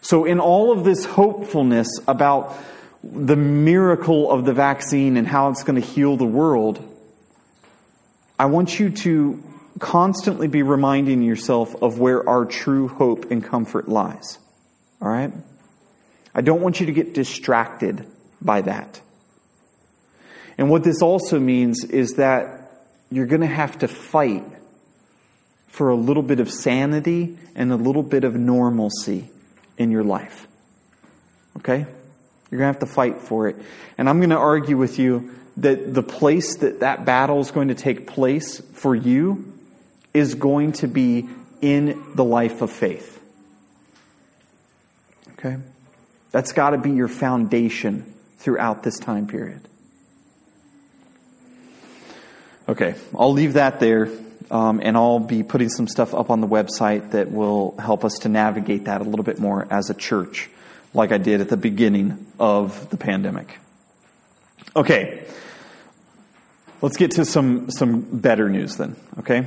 So, 0.00 0.24
in 0.24 0.40
all 0.40 0.72
of 0.72 0.84
this 0.84 1.04
hopefulness 1.04 1.88
about 2.08 2.56
the 3.04 3.36
miracle 3.36 4.30
of 4.30 4.44
the 4.44 4.52
vaccine 4.52 5.16
and 5.16 5.26
how 5.26 5.50
it's 5.50 5.64
going 5.64 5.80
to 5.80 5.86
heal 5.86 6.16
the 6.16 6.26
world, 6.26 6.82
I 8.38 8.46
want 8.46 8.78
you 8.80 8.90
to 8.90 9.42
constantly 9.78 10.48
be 10.48 10.62
reminding 10.62 11.22
yourself 11.22 11.74
of 11.82 11.98
where 11.98 12.28
our 12.28 12.44
true 12.44 12.88
hope 12.88 13.30
and 13.30 13.42
comfort 13.42 13.88
lies. 13.88 14.38
All 15.00 15.08
right? 15.08 15.32
I 16.34 16.40
don't 16.40 16.60
want 16.60 16.80
you 16.80 16.86
to 16.86 16.92
get 16.92 17.14
distracted 17.14 18.06
by 18.40 18.62
that. 18.62 19.00
And 20.58 20.70
what 20.70 20.84
this 20.84 21.02
also 21.02 21.38
means 21.38 21.84
is 21.84 22.14
that 22.14 22.70
you're 23.10 23.26
going 23.26 23.40
to 23.40 23.46
have 23.46 23.78
to 23.78 23.88
fight 23.88 24.44
for 25.68 25.90
a 25.90 25.96
little 25.96 26.22
bit 26.22 26.40
of 26.40 26.50
sanity 26.50 27.38
and 27.54 27.72
a 27.72 27.76
little 27.76 28.02
bit 28.02 28.24
of 28.24 28.34
normalcy 28.34 29.28
in 29.78 29.90
your 29.90 30.04
life. 30.04 30.46
Okay? 31.58 31.86
You're 32.50 32.58
going 32.58 32.72
to 32.72 32.78
have 32.78 32.80
to 32.80 32.86
fight 32.86 33.22
for 33.22 33.48
it. 33.48 33.56
And 33.96 34.08
I'm 34.08 34.18
going 34.18 34.30
to 34.30 34.36
argue 34.36 34.76
with 34.76 34.98
you 34.98 35.34
that 35.58 35.92
the 35.92 36.02
place 36.02 36.56
that 36.58 36.80
that 36.80 37.04
battle 37.04 37.40
is 37.40 37.50
going 37.50 37.68
to 37.68 37.74
take 37.74 38.06
place 38.06 38.60
for 38.74 38.94
you 38.94 39.51
is 40.14 40.34
going 40.34 40.72
to 40.72 40.88
be 40.88 41.28
in 41.60 42.02
the 42.14 42.24
life 42.24 42.62
of 42.62 42.70
faith. 42.70 43.20
Okay? 45.32 45.56
That's 46.30 46.52
got 46.52 46.70
to 46.70 46.78
be 46.78 46.90
your 46.90 47.08
foundation 47.08 48.12
throughout 48.38 48.82
this 48.82 48.98
time 48.98 49.26
period. 49.26 49.60
Okay, 52.68 52.94
I'll 53.16 53.32
leave 53.32 53.54
that 53.54 53.80
there. 53.80 54.08
Um, 54.50 54.80
and 54.82 54.98
I'll 54.98 55.18
be 55.18 55.42
putting 55.42 55.70
some 55.70 55.88
stuff 55.88 56.12
up 56.12 56.28
on 56.28 56.42
the 56.42 56.46
website 56.46 57.12
that 57.12 57.30
will 57.32 57.74
help 57.78 58.04
us 58.04 58.18
to 58.20 58.28
navigate 58.28 58.84
that 58.84 59.00
a 59.00 59.04
little 59.04 59.24
bit 59.24 59.38
more 59.38 59.66
as 59.70 59.88
a 59.88 59.94
church, 59.94 60.50
like 60.92 61.10
I 61.10 61.16
did 61.16 61.40
at 61.40 61.48
the 61.48 61.56
beginning 61.56 62.26
of 62.38 62.90
the 62.90 62.98
pandemic. 62.98 63.58
Okay, 64.76 65.24
let's 66.82 66.98
get 66.98 67.12
to 67.12 67.24
some, 67.24 67.70
some 67.70 68.02
better 68.02 68.50
news 68.50 68.76
then, 68.76 68.96
okay? 69.20 69.46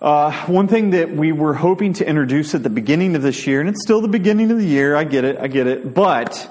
Uh, 0.00 0.30
one 0.46 0.68
thing 0.68 0.90
that 0.90 1.10
we 1.10 1.32
were 1.32 1.54
hoping 1.54 1.92
to 1.92 2.06
introduce 2.06 2.54
at 2.54 2.62
the 2.62 2.70
beginning 2.70 3.16
of 3.16 3.22
this 3.22 3.48
year, 3.48 3.58
and 3.58 3.68
it's 3.68 3.82
still 3.82 4.00
the 4.00 4.06
beginning 4.06 4.48
of 4.52 4.58
the 4.58 4.64
year, 4.64 4.94
I 4.94 5.02
get 5.02 5.24
it, 5.24 5.38
I 5.38 5.48
get 5.48 5.66
it, 5.66 5.92
but 5.92 6.48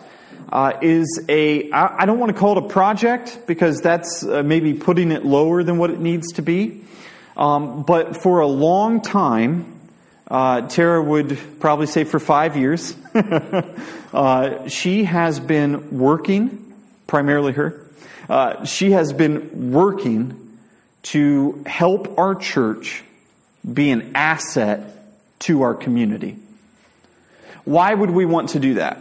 uh, 0.52 0.74
is 0.82 1.24
a, 1.30 1.72
I, 1.72 2.04
I 2.04 2.06
don't 2.06 2.20
want 2.20 2.34
to 2.34 2.38
call 2.38 2.58
it 2.58 2.66
a 2.66 2.68
project 2.68 3.48
because 3.48 3.80
that's 3.80 4.22
uh, 4.22 4.44
maybe 4.44 4.74
putting 4.74 5.14
it 5.14 5.26
lower 5.26 5.64
than 5.64 5.78
what 5.78 5.92
it 5.92 6.00
needs 6.02 6.34
to 6.34 6.42
be. 6.42 6.84
Um, 7.38 7.84
but 7.84 8.22
for 8.22 8.42
a 8.42 8.48
long 8.48 9.02
time, 9.02 9.80
uh, 10.28 10.68
Tara 10.68 11.02
would 11.02 11.40
probably 11.62 11.88
say 11.88 12.04
for 12.04 12.20
five 12.20 12.58
years, 12.58 12.98
uh, 14.14 14.68
she 14.68 15.06
has 15.06 15.40
been 15.40 15.98
working, 15.98 16.74
primarily 17.08 17.54
her, 17.54 17.82
uh, 18.28 18.66
she 18.66 18.92
has 18.92 19.14
been 19.14 19.72
working 19.72 20.58
to 21.04 21.64
help 21.66 22.20
our 22.20 22.36
church 22.36 23.06
be 23.72 23.92
an 23.92 24.12
asset 24.16 24.82
to 25.40 25.64
our 25.64 25.74
community. 25.74 26.38
Why 27.66 27.94
would 27.94 28.12
we 28.12 28.26
want 28.26 28.50
to 28.50 28.60
do 28.60 28.76
that? 28.76 29.00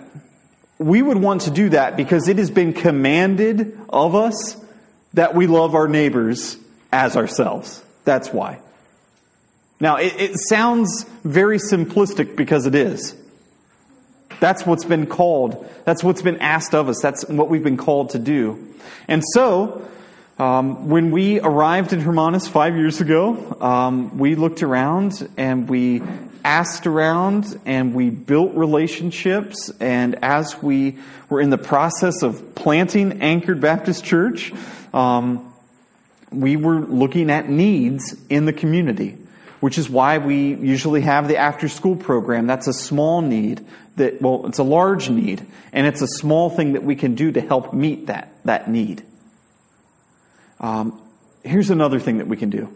We 0.79 1.01
would 1.01 1.19
want 1.19 1.43
to 1.43 1.51
do 1.51 1.71
that 1.71 1.97
because 1.97 2.29
it 2.29 2.39
has 2.39 2.51
been 2.51 2.73
commanded 2.73 3.79
of 3.89 4.15
us 4.15 4.57
that 5.15 5.35
we 5.35 5.47
love 5.47 5.75
our 5.75 5.89
neighbors 5.89 6.59
as 6.93 7.17
ourselves. 7.17 7.83
That's 8.05 8.33
why. 8.33 8.61
Now, 9.81 9.97
it, 9.97 10.15
it, 10.19 10.39
sounds 10.49 11.05
very 11.23 11.59
simplistic 11.59 12.37
because 12.37 12.67
it 12.67 12.75
is. 12.75 13.15
That's 14.41 14.65
what's 14.65 14.85
been 14.85 15.07
called. 15.07 15.69
That's 15.85 16.03
what's 16.03 16.23
been 16.23 16.39
asked 16.39 16.75
of 16.75 16.89
us. 16.89 17.01
That's 17.03 17.27
what 17.29 17.49
we've 17.49 17.63
been 17.63 17.77
called 17.77 18.11
to 18.11 18.19
do. 18.19 18.75
And 19.07 19.23
so, 19.33 19.87
um, 20.39 20.91
when 20.91 21.13
we 21.13 21.41
arrived 21.41 21.95
in 21.95 22.01
Hermanus 22.01 22.47
five 22.47 22.77
years 22.77 23.01
ago, 23.01 23.57
um, 23.61 24.19
we 24.19 24.35
looked 24.35 24.63
around 24.63 25.27
and 25.39 25.67
we 25.67 26.03
asked 26.45 26.87
around 26.87 27.59
and 27.65 27.95
we 27.95 28.11
built 28.11 28.55
relationships. 28.55 29.71
And 29.81 30.23
as 30.23 30.63
we 30.63 30.99
were 31.31 31.41
in 31.41 31.49
the 31.49 31.59
process 31.59 32.23
of 32.23 32.55
planting 32.55 33.23
Anchored 33.23 33.63
Baptist 33.63 34.05
Church, 34.05 34.53
um, 34.93 35.53
we 36.31 36.57
were 36.57 36.81
looking 36.81 37.31
at 37.31 37.49
needs 37.49 38.15
in 38.29 38.45
the 38.45 38.53
community, 38.53 39.17
which 39.61 39.79
is 39.79 39.89
why 39.89 40.19
we 40.19 40.55
usually 40.55 41.01
have 41.01 41.29
the 41.29 41.39
after 41.39 41.69
school 41.69 41.97
program. 41.97 42.47
That's 42.47 42.67
a 42.67 42.75
small 42.75 43.23
need 43.23 43.65
that, 43.97 44.21
well, 44.21 44.47
it's 44.47 44.59
a 44.59 44.63
large 44.65 45.09
need, 45.09 45.47
and 45.73 45.87
it's 45.87 46.03
a 46.03 46.07
small 46.07 46.51
thing 46.51 46.75
that 46.75 46.83
we 46.83 46.95
can 46.95 47.15
do 47.15 47.33
to 47.33 47.41
help 47.41 47.73
meet 47.73 48.09
that, 48.09 48.31
that 48.45 48.69
need. 48.69 49.03
Um, 50.61 51.01
here's 51.43 51.71
another 51.71 52.01
thing 52.01 52.19
that 52.19 52.27
we 52.27 52.37
can 52.37 52.51
do. 52.51 52.75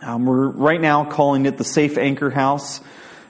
Um, 0.00 0.26
we're 0.26 0.48
right 0.48 0.80
now 0.80 1.04
calling 1.04 1.46
it 1.46 1.58
the 1.58 1.64
Safe 1.64 1.96
Anchor 1.96 2.30
House 2.30 2.80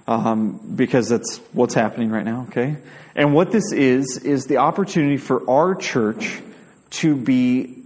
um, 0.06 0.60
because 0.74 1.08
that's 1.08 1.38
what's 1.52 1.74
happening 1.74 2.10
right 2.10 2.24
now, 2.24 2.46
okay? 2.48 2.76
And 3.14 3.34
what 3.34 3.52
this 3.52 3.72
is, 3.72 4.18
is 4.24 4.46
the 4.46 4.56
opportunity 4.56 5.18
for 5.18 5.48
our 5.50 5.74
church 5.74 6.40
to 6.90 7.14
be 7.14 7.82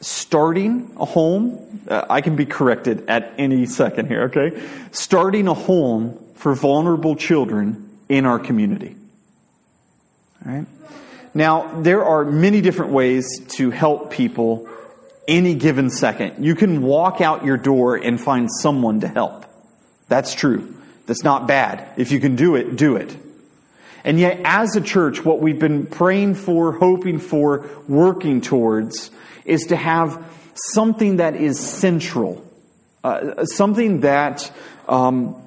starting 0.00 0.92
a 0.98 1.04
home. 1.04 1.82
Uh, 1.88 2.04
I 2.08 2.20
can 2.20 2.36
be 2.36 2.46
corrected 2.46 3.08
at 3.08 3.32
any 3.38 3.66
second 3.66 4.08
here, 4.08 4.24
okay? 4.24 4.62
Starting 4.92 5.48
a 5.48 5.54
home 5.54 6.18
for 6.34 6.54
vulnerable 6.54 7.16
children 7.16 7.88
in 8.08 8.26
our 8.26 8.38
community. 8.38 8.96
All 10.44 10.52
right? 10.52 10.66
Now, 11.32 11.80
there 11.80 12.04
are 12.04 12.24
many 12.24 12.60
different 12.60 12.92
ways 12.92 13.26
to 13.56 13.70
help 13.70 14.10
people 14.10 14.68
any 15.30 15.54
given 15.54 15.88
second. 15.88 16.44
You 16.44 16.54
can 16.54 16.82
walk 16.82 17.20
out 17.20 17.44
your 17.44 17.56
door 17.56 17.96
and 17.96 18.20
find 18.20 18.50
someone 18.52 19.00
to 19.00 19.08
help. 19.08 19.46
That's 20.08 20.34
true. 20.34 20.74
That's 21.06 21.22
not 21.22 21.46
bad. 21.46 21.88
If 21.96 22.12
you 22.12 22.20
can 22.20 22.36
do 22.36 22.56
it, 22.56 22.76
do 22.76 22.96
it. 22.96 23.16
And 24.04 24.18
yet, 24.18 24.40
as 24.44 24.76
a 24.76 24.80
church, 24.80 25.24
what 25.24 25.40
we've 25.40 25.58
been 25.58 25.86
praying 25.86 26.34
for, 26.34 26.72
hoping 26.72 27.18
for, 27.18 27.68
working 27.86 28.40
towards 28.40 29.10
is 29.44 29.66
to 29.66 29.76
have 29.76 30.24
something 30.54 31.16
that 31.16 31.36
is 31.36 31.60
central, 31.60 32.44
uh, 33.04 33.44
something 33.44 34.00
that 34.00 34.50
um, 34.88 35.40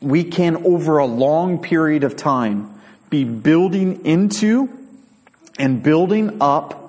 we 0.00 0.24
can, 0.24 0.64
over 0.64 0.98
a 0.98 1.06
long 1.06 1.60
period 1.62 2.04
of 2.04 2.16
time, 2.16 2.72
be 3.10 3.24
building 3.24 4.04
into 4.04 4.68
and 5.58 5.82
building 5.82 6.38
up 6.40 6.85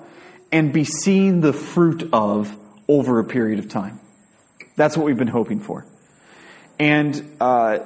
and 0.50 0.72
be 0.72 0.84
seeing 0.84 1.40
the 1.40 1.52
fruit 1.52 2.10
of 2.12 2.54
over 2.88 3.18
a 3.18 3.24
period 3.24 3.58
of 3.58 3.68
time. 3.68 4.00
That's 4.76 4.96
what 4.96 5.04
we've 5.04 5.18
been 5.18 5.28
hoping 5.28 5.60
for. 5.60 5.84
And 6.78 7.36
uh, 7.40 7.80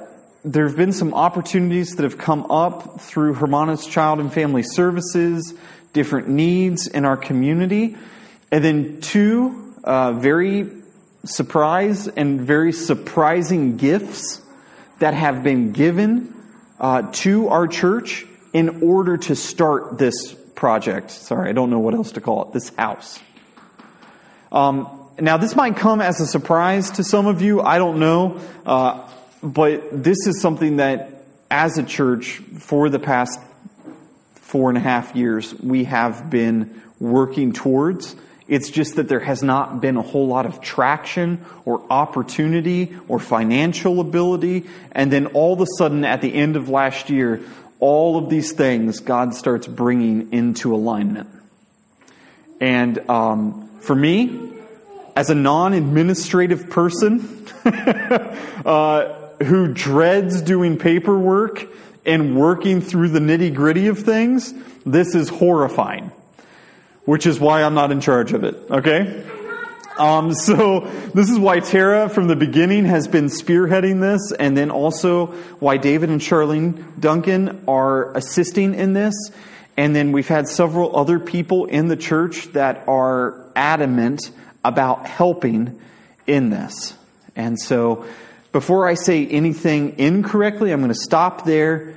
there 0.45 0.67
have 0.67 0.77
been 0.77 0.93
some 0.93 1.13
opportunities 1.13 1.95
that 1.95 2.03
have 2.03 2.17
come 2.17 2.49
up 2.51 3.01
through 3.01 3.33
Hermanus 3.33 3.87
Child 3.87 4.19
and 4.19 4.31
Family 4.31 4.63
Services, 4.63 5.53
different 5.93 6.27
needs 6.27 6.87
in 6.87 7.05
our 7.05 7.17
community 7.17 7.95
and 8.53 8.63
then 8.63 9.01
two 9.01 9.73
uh, 9.83 10.13
very 10.13 10.69
surprise 11.25 12.07
and 12.07 12.39
very 12.41 12.71
surprising 12.71 13.77
gifts 13.77 14.43
that 14.99 15.15
have 15.15 15.41
been 15.41 15.71
given 15.71 16.31
uh, 16.79 17.01
to 17.13 17.47
our 17.47 17.67
church 17.67 18.27
in 18.53 18.83
order 18.83 19.17
to 19.17 19.35
start 19.35 19.97
this 19.97 20.35
project. 20.55 21.11
Sorry, 21.11 21.49
I 21.49 21.53
don't 21.53 21.69
know 21.69 21.79
what 21.79 21.93
else 21.93 22.13
to 22.13 22.21
call 22.21 22.43
it. 22.43 22.53
This 22.53 22.69
house. 22.75 23.19
Um, 24.51 24.87
now, 25.19 25.37
this 25.37 25.55
might 25.55 25.75
come 25.75 26.01
as 26.01 26.19
a 26.21 26.27
surprise 26.27 26.91
to 26.91 27.03
some 27.03 27.27
of 27.27 27.41
you. 27.41 27.61
I 27.61 27.77
don't 27.77 27.99
know. 27.99 28.39
Uh, 28.65 29.07
but 29.41 30.03
this 30.03 30.25
is 30.25 30.41
something 30.41 30.77
that, 30.77 31.09
as 31.51 31.77
a 31.77 31.83
church, 31.83 32.37
for 32.37 32.89
the 32.89 32.99
past 32.99 33.39
four 34.35 34.69
and 34.69 34.77
a 34.77 34.81
half 34.81 35.15
years, 35.15 35.53
we 35.59 35.83
have 35.83 36.29
been 36.29 36.81
working 36.99 37.53
towards. 37.53 38.15
It's 38.47 38.69
just 38.69 38.95
that 38.97 39.07
there 39.07 39.19
has 39.19 39.41
not 39.41 39.81
been 39.81 39.97
a 39.97 40.01
whole 40.01 40.27
lot 40.27 40.45
of 40.45 40.61
traction 40.61 41.45
or 41.65 41.81
opportunity 41.89 42.95
or 43.07 43.19
financial 43.19 43.99
ability. 43.99 44.65
And 44.91 45.11
then 45.11 45.27
all 45.27 45.53
of 45.53 45.61
a 45.61 45.67
sudden, 45.77 46.05
at 46.05 46.21
the 46.21 46.33
end 46.33 46.55
of 46.55 46.69
last 46.69 47.09
year, 47.09 47.41
all 47.83 48.17
of 48.17 48.29
these 48.29 48.53
things 48.53 49.01
God 49.01 49.35
starts 49.35 49.67
bringing 49.67 50.31
into 50.31 50.73
alignment. 50.73 51.27
And 52.61 52.97
um, 53.09 53.67
for 53.81 53.93
me, 53.93 54.53
as 55.17 55.29
a 55.29 55.35
non 55.35 55.73
administrative 55.73 56.69
person 56.69 57.45
uh, 57.65 59.13
who 59.43 59.73
dreads 59.73 60.41
doing 60.41 60.77
paperwork 60.77 61.67
and 62.05 62.37
working 62.37 62.79
through 62.79 63.09
the 63.09 63.19
nitty 63.19 63.53
gritty 63.53 63.87
of 63.87 63.99
things, 63.99 64.53
this 64.85 65.13
is 65.13 65.27
horrifying 65.27 66.09
which 67.05 67.25
is 67.25 67.39
why 67.39 67.63
I'm 67.63 67.73
not 67.73 67.91
in 67.91 68.01
charge 68.01 68.33
of 68.33 68.43
it, 68.43 68.55
okay? 68.69 69.23
Um, 69.97 70.33
so 70.33 70.81
this 71.13 71.29
is 71.29 71.37
why 71.37 71.59
Tara 71.59 72.09
from 72.09 72.27
the 72.27 72.35
beginning 72.35 72.85
has 72.85 73.07
been 73.07 73.25
spearheading 73.25 74.01
this, 74.01 74.31
and 74.31 74.57
then 74.57 74.71
also 74.71 75.27
why 75.59 75.77
David 75.77 76.09
and 76.09 76.19
Charlene 76.19 76.99
Duncan 76.99 77.63
are 77.67 78.15
assisting 78.17 78.73
in 78.73 78.93
this. 78.93 79.13
And 79.77 79.95
then 79.95 80.11
we've 80.11 80.27
had 80.27 80.47
several 80.47 80.95
other 80.95 81.19
people 81.19 81.65
in 81.65 81.87
the 81.87 81.95
church 81.95 82.45
that 82.53 82.87
are 82.87 83.51
adamant 83.55 84.29
about 84.63 85.07
helping 85.07 85.79
in 86.27 86.49
this. 86.49 86.95
And 87.35 87.59
so 87.59 88.05
before 88.51 88.87
I 88.87 88.93
say 88.93 89.27
anything 89.27 89.97
incorrectly, 89.97 90.71
I'm 90.71 90.79
going 90.79 90.93
to 90.93 90.99
stop 90.99 91.43
there. 91.43 91.95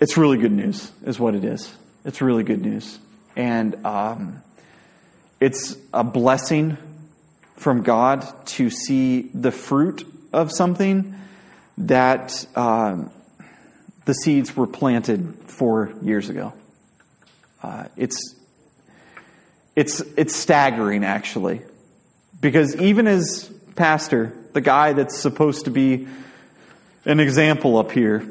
It's 0.00 0.16
really 0.16 0.38
good 0.38 0.52
news, 0.52 0.90
is 1.04 1.20
what 1.20 1.34
it 1.34 1.44
is. 1.44 1.72
It's 2.04 2.20
really 2.20 2.42
good 2.42 2.60
news. 2.60 2.98
And 3.36 3.86
um, 3.86 4.42
it's 5.40 5.76
a 5.92 6.02
blessing 6.02 6.76
from 7.56 7.82
God 7.82 8.26
to 8.46 8.70
see 8.70 9.22
the 9.22 9.52
fruit 9.52 10.06
of 10.32 10.50
something 10.52 11.14
that 11.78 12.46
um, 12.56 13.10
the 14.04 14.14
seeds 14.14 14.56
were 14.56 14.66
planted 14.66 15.34
four 15.46 15.92
years 16.02 16.28
ago. 16.28 16.52
Uh, 17.62 17.84
it's 17.96 18.34
it's 19.74 20.00
it's 20.16 20.36
staggering 20.36 21.04
actually, 21.04 21.62
because 22.40 22.76
even 22.76 23.06
as 23.06 23.50
pastor, 23.76 24.32
the 24.52 24.60
guy 24.60 24.92
that's 24.92 25.16
supposed 25.16 25.64
to 25.64 25.70
be 25.70 26.06
an 27.04 27.20
example 27.20 27.78
up 27.78 27.90
here, 27.90 28.28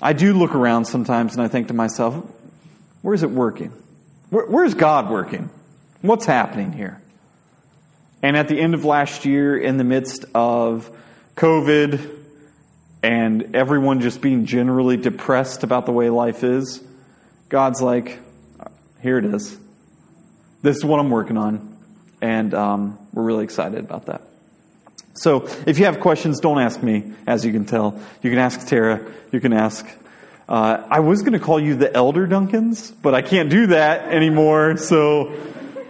I 0.00 0.12
do 0.12 0.32
look 0.32 0.54
around 0.54 0.86
sometimes 0.86 1.34
and 1.34 1.42
I 1.42 1.48
think 1.48 1.68
to 1.68 1.74
myself, 1.74 2.14
where's 3.02 3.22
it 3.22 3.30
working? 3.30 3.72
Where, 4.30 4.46
where's 4.46 4.74
God 4.74 5.10
working? 5.10 5.50
What's 6.00 6.26
happening 6.26 6.72
here? 6.72 7.00
And 8.24 8.38
at 8.38 8.48
the 8.48 8.58
end 8.58 8.72
of 8.72 8.86
last 8.86 9.26
year, 9.26 9.54
in 9.54 9.76
the 9.76 9.84
midst 9.84 10.24
of 10.34 10.90
COVID 11.36 12.24
and 13.02 13.54
everyone 13.54 14.00
just 14.00 14.22
being 14.22 14.46
generally 14.46 14.96
depressed 14.96 15.62
about 15.62 15.84
the 15.84 15.92
way 15.92 16.08
life 16.08 16.42
is, 16.42 16.82
God's 17.50 17.82
like, 17.82 18.18
here 19.02 19.18
it 19.18 19.26
is. 19.26 19.54
This 20.62 20.78
is 20.78 20.86
what 20.86 21.00
I'm 21.00 21.10
working 21.10 21.36
on. 21.36 21.76
And 22.22 22.54
um, 22.54 22.98
we're 23.12 23.24
really 23.24 23.44
excited 23.44 23.80
about 23.80 24.06
that. 24.06 24.22
So 25.12 25.46
if 25.66 25.78
you 25.78 25.84
have 25.84 26.00
questions, 26.00 26.40
don't 26.40 26.58
ask 26.58 26.82
me, 26.82 27.12
as 27.26 27.44
you 27.44 27.52
can 27.52 27.66
tell. 27.66 28.00
You 28.22 28.30
can 28.30 28.38
ask 28.38 28.66
Tara. 28.66 29.04
You 29.32 29.40
can 29.40 29.52
ask. 29.52 29.86
Uh, 30.48 30.82
I 30.90 31.00
was 31.00 31.20
going 31.20 31.34
to 31.34 31.40
call 31.40 31.60
you 31.60 31.74
the 31.74 31.94
Elder 31.94 32.26
Duncans, 32.26 32.90
but 33.02 33.14
I 33.14 33.20
can't 33.20 33.50
do 33.50 33.66
that 33.66 34.08
anymore. 34.08 34.78
So, 34.78 35.34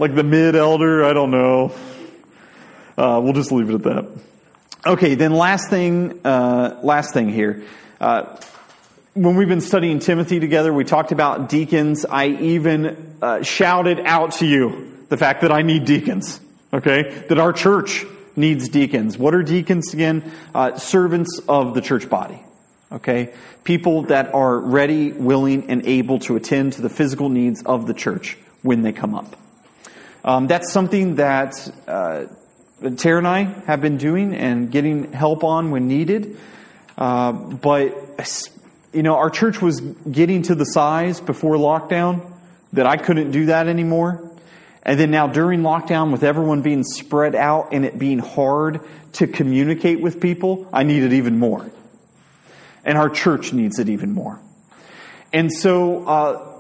like 0.00 0.16
the 0.16 0.24
mid 0.24 0.56
elder, 0.56 1.04
I 1.04 1.12
don't 1.12 1.30
know. 1.30 1.72
Uh, 2.96 3.20
we'll 3.22 3.32
just 3.32 3.52
leave 3.52 3.70
it 3.70 3.74
at 3.74 3.82
that. 3.82 4.06
Okay, 4.86 5.14
then 5.14 5.32
last 5.32 5.70
thing, 5.70 6.20
uh, 6.26 6.78
last 6.82 7.14
thing 7.14 7.28
here. 7.28 7.64
Uh, 8.00 8.36
when 9.14 9.36
we've 9.36 9.48
been 9.48 9.60
studying 9.60 9.98
Timothy 9.98 10.40
together, 10.40 10.72
we 10.72 10.84
talked 10.84 11.12
about 11.12 11.48
deacons. 11.48 12.04
I 12.04 12.26
even 12.26 13.16
uh, 13.22 13.42
shouted 13.42 14.00
out 14.00 14.32
to 14.34 14.46
you 14.46 15.06
the 15.08 15.16
fact 15.16 15.42
that 15.42 15.52
I 15.52 15.62
need 15.62 15.84
deacons. 15.84 16.40
Okay, 16.72 17.24
that 17.28 17.38
our 17.38 17.52
church 17.52 18.04
needs 18.36 18.68
deacons. 18.68 19.16
What 19.16 19.34
are 19.34 19.42
deacons 19.42 19.94
again? 19.94 20.32
Uh, 20.54 20.76
servants 20.76 21.40
of 21.48 21.74
the 21.74 21.80
church 21.80 22.10
body. 22.10 22.40
Okay, 22.92 23.32
people 23.62 24.02
that 24.02 24.34
are 24.34 24.58
ready, 24.58 25.12
willing, 25.12 25.70
and 25.70 25.86
able 25.86 26.18
to 26.20 26.36
attend 26.36 26.74
to 26.74 26.82
the 26.82 26.90
physical 26.90 27.28
needs 27.28 27.62
of 27.62 27.86
the 27.86 27.94
church 27.94 28.36
when 28.62 28.82
they 28.82 28.92
come 28.92 29.14
up. 29.14 29.36
Um, 30.24 30.46
that's 30.46 30.72
something 30.72 31.16
that 31.16 31.54
uh, 31.86 32.26
Tara 32.90 33.18
and 33.18 33.26
I 33.26 33.42
have 33.66 33.80
been 33.80 33.96
doing 33.96 34.34
and 34.34 34.70
getting 34.70 35.12
help 35.12 35.42
on 35.42 35.70
when 35.70 35.88
needed. 35.88 36.36
Uh, 36.98 37.32
but, 37.32 37.96
you 38.92 39.02
know, 39.02 39.16
our 39.16 39.30
church 39.30 39.60
was 39.60 39.80
getting 39.80 40.42
to 40.42 40.54
the 40.54 40.64
size 40.64 41.20
before 41.20 41.56
lockdown 41.56 42.30
that 42.72 42.86
I 42.86 42.96
couldn't 42.96 43.30
do 43.30 43.46
that 43.46 43.68
anymore. 43.68 44.30
And 44.82 45.00
then 45.00 45.10
now 45.10 45.26
during 45.26 45.62
lockdown, 45.62 46.12
with 46.12 46.22
everyone 46.22 46.62
being 46.62 46.84
spread 46.84 47.34
out 47.34 47.72
and 47.72 47.84
it 47.84 47.98
being 47.98 48.18
hard 48.18 48.80
to 49.14 49.26
communicate 49.26 50.00
with 50.00 50.20
people, 50.20 50.68
I 50.72 50.82
need 50.82 51.02
it 51.02 51.14
even 51.14 51.38
more. 51.38 51.70
And 52.84 52.98
our 52.98 53.08
church 53.08 53.52
needs 53.52 53.78
it 53.78 53.88
even 53.88 54.12
more. 54.12 54.38
And 55.32 55.50
so, 55.50 56.06
uh, 56.06 56.53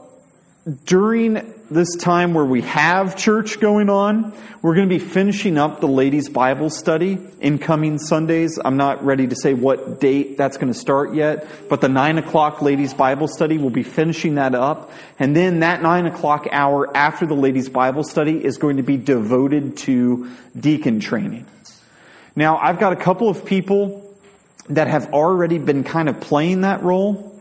during 0.84 1.54
this 1.70 1.94
time 1.96 2.32
where 2.32 2.44
we 2.44 2.62
have 2.62 3.16
church 3.16 3.60
going 3.60 3.90
on, 3.90 4.32
we're 4.62 4.74
going 4.74 4.88
to 4.88 4.94
be 4.94 4.98
finishing 4.98 5.58
up 5.58 5.80
the 5.80 5.88
ladies' 5.88 6.30
Bible 6.30 6.70
study 6.70 7.18
in 7.40 7.58
coming 7.58 7.98
Sundays. 7.98 8.58
I'm 8.64 8.78
not 8.78 9.04
ready 9.04 9.26
to 9.26 9.36
say 9.36 9.52
what 9.52 10.00
date 10.00 10.38
that's 10.38 10.56
going 10.56 10.72
to 10.72 10.78
start 10.78 11.14
yet, 11.14 11.46
but 11.68 11.82
the 11.82 11.90
nine 11.90 12.16
o'clock 12.16 12.62
ladies' 12.62 12.94
Bible 12.94 13.28
study, 13.28 13.58
we'll 13.58 13.68
be 13.68 13.82
finishing 13.82 14.36
that 14.36 14.54
up. 14.54 14.90
And 15.18 15.36
then 15.36 15.60
that 15.60 15.82
nine 15.82 16.06
o'clock 16.06 16.46
hour 16.50 16.96
after 16.96 17.26
the 17.26 17.34
ladies' 17.34 17.68
Bible 17.68 18.04
study 18.04 18.42
is 18.42 18.56
going 18.56 18.78
to 18.78 18.82
be 18.82 18.96
devoted 18.96 19.76
to 19.78 20.30
deacon 20.58 21.00
training. 21.00 21.46
Now, 22.34 22.56
I've 22.56 22.80
got 22.80 22.94
a 22.94 22.96
couple 22.96 23.28
of 23.28 23.44
people 23.44 24.00
that 24.70 24.88
have 24.88 25.12
already 25.12 25.58
been 25.58 25.84
kind 25.84 26.08
of 26.08 26.20
playing 26.20 26.62
that 26.62 26.82
role. 26.82 27.33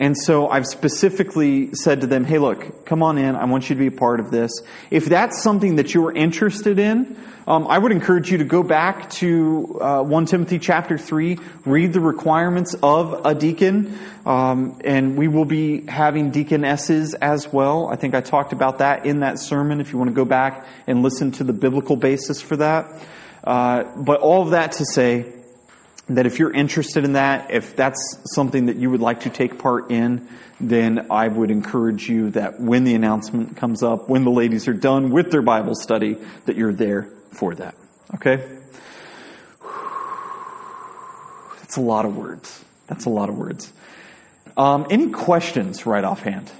And 0.00 0.16
so 0.16 0.48
I've 0.48 0.66
specifically 0.66 1.74
said 1.74 2.00
to 2.00 2.06
them, 2.06 2.24
hey, 2.24 2.38
look, 2.38 2.86
come 2.86 3.02
on 3.02 3.18
in. 3.18 3.36
I 3.36 3.44
want 3.44 3.68
you 3.68 3.76
to 3.76 3.78
be 3.78 3.88
a 3.88 3.98
part 3.98 4.18
of 4.18 4.30
this. 4.30 4.50
If 4.90 5.04
that's 5.04 5.42
something 5.42 5.76
that 5.76 5.92
you're 5.92 6.10
interested 6.10 6.78
in, 6.78 7.18
um, 7.46 7.66
I 7.66 7.76
would 7.76 7.92
encourage 7.92 8.32
you 8.32 8.38
to 8.38 8.44
go 8.44 8.62
back 8.62 9.10
to 9.10 9.78
uh, 9.78 10.02
1 10.02 10.24
Timothy 10.24 10.58
chapter 10.58 10.96
3, 10.96 11.36
read 11.66 11.92
the 11.92 12.00
requirements 12.00 12.74
of 12.82 13.26
a 13.26 13.34
deacon, 13.34 13.98
um, 14.24 14.80
and 14.84 15.18
we 15.18 15.28
will 15.28 15.44
be 15.44 15.84
having 15.86 16.30
deaconesses 16.30 17.12
as 17.12 17.52
well. 17.52 17.88
I 17.88 17.96
think 17.96 18.14
I 18.14 18.22
talked 18.22 18.54
about 18.54 18.78
that 18.78 19.04
in 19.04 19.20
that 19.20 19.38
sermon 19.38 19.82
if 19.82 19.92
you 19.92 19.98
want 19.98 20.08
to 20.08 20.14
go 20.14 20.24
back 20.24 20.66
and 20.86 21.02
listen 21.02 21.32
to 21.32 21.44
the 21.44 21.52
biblical 21.52 21.96
basis 21.96 22.40
for 22.40 22.56
that. 22.56 22.90
Uh, 23.44 23.84
but 23.96 24.20
all 24.20 24.42
of 24.42 24.50
that 24.50 24.72
to 24.72 24.86
say, 24.86 25.30
that 26.10 26.26
if 26.26 26.40
you're 26.40 26.52
interested 26.52 27.04
in 27.04 27.12
that, 27.12 27.52
if 27.52 27.76
that's 27.76 28.18
something 28.34 28.66
that 28.66 28.76
you 28.76 28.90
would 28.90 29.00
like 29.00 29.20
to 29.20 29.30
take 29.30 29.58
part 29.58 29.92
in, 29.92 30.26
then 30.60 31.06
I 31.10 31.28
would 31.28 31.52
encourage 31.52 32.08
you 32.08 32.30
that 32.30 32.60
when 32.60 32.82
the 32.82 32.94
announcement 32.94 33.56
comes 33.56 33.84
up, 33.84 34.08
when 34.08 34.24
the 34.24 34.30
ladies 34.30 34.66
are 34.66 34.74
done 34.74 35.10
with 35.10 35.30
their 35.30 35.40
Bible 35.40 35.76
study, 35.76 36.16
that 36.46 36.56
you're 36.56 36.72
there 36.72 37.08
for 37.32 37.54
that. 37.54 37.76
Okay? 38.16 38.44
That's 41.60 41.76
a 41.76 41.80
lot 41.80 42.04
of 42.04 42.16
words. 42.16 42.64
That's 42.88 43.04
a 43.04 43.10
lot 43.10 43.28
of 43.28 43.38
words. 43.38 43.72
Um, 44.56 44.88
any 44.90 45.10
questions 45.10 45.86
right 45.86 46.02
offhand? 46.02 46.50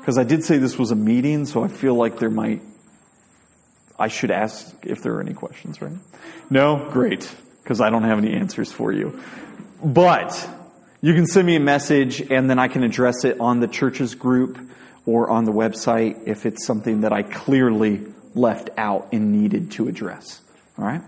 Because 0.00 0.16
I 0.16 0.24
did 0.24 0.42
say 0.42 0.56
this 0.56 0.78
was 0.78 0.90
a 0.90 0.96
meeting, 0.96 1.44
so 1.44 1.62
I 1.62 1.68
feel 1.68 1.94
like 1.94 2.18
there 2.18 2.30
might. 2.30 2.62
I 3.98 4.08
should 4.08 4.30
ask 4.30 4.74
if 4.84 5.02
there 5.02 5.16
are 5.16 5.20
any 5.20 5.34
questions, 5.34 5.82
right? 5.82 5.92
No? 6.50 6.88
Great 6.90 7.30
because 7.62 7.80
I 7.80 7.90
don't 7.90 8.04
have 8.04 8.18
any 8.18 8.32
answers 8.32 8.72
for 8.72 8.92
you. 8.92 9.20
But 9.84 10.48
you 11.00 11.14
can 11.14 11.26
send 11.26 11.46
me 11.46 11.56
a 11.56 11.60
message 11.60 12.20
and 12.30 12.48
then 12.48 12.58
I 12.58 12.68
can 12.68 12.82
address 12.82 13.24
it 13.24 13.40
on 13.40 13.60
the 13.60 13.68
church's 13.68 14.14
group 14.14 14.58
or 15.06 15.30
on 15.30 15.44
the 15.44 15.52
website 15.52 16.26
if 16.26 16.46
it's 16.46 16.64
something 16.64 17.00
that 17.00 17.12
I 17.12 17.22
clearly 17.22 18.06
left 18.34 18.70
out 18.76 19.08
and 19.12 19.32
needed 19.32 19.72
to 19.72 19.88
address. 19.88 20.40
All 20.78 20.84
right? 20.84 21.02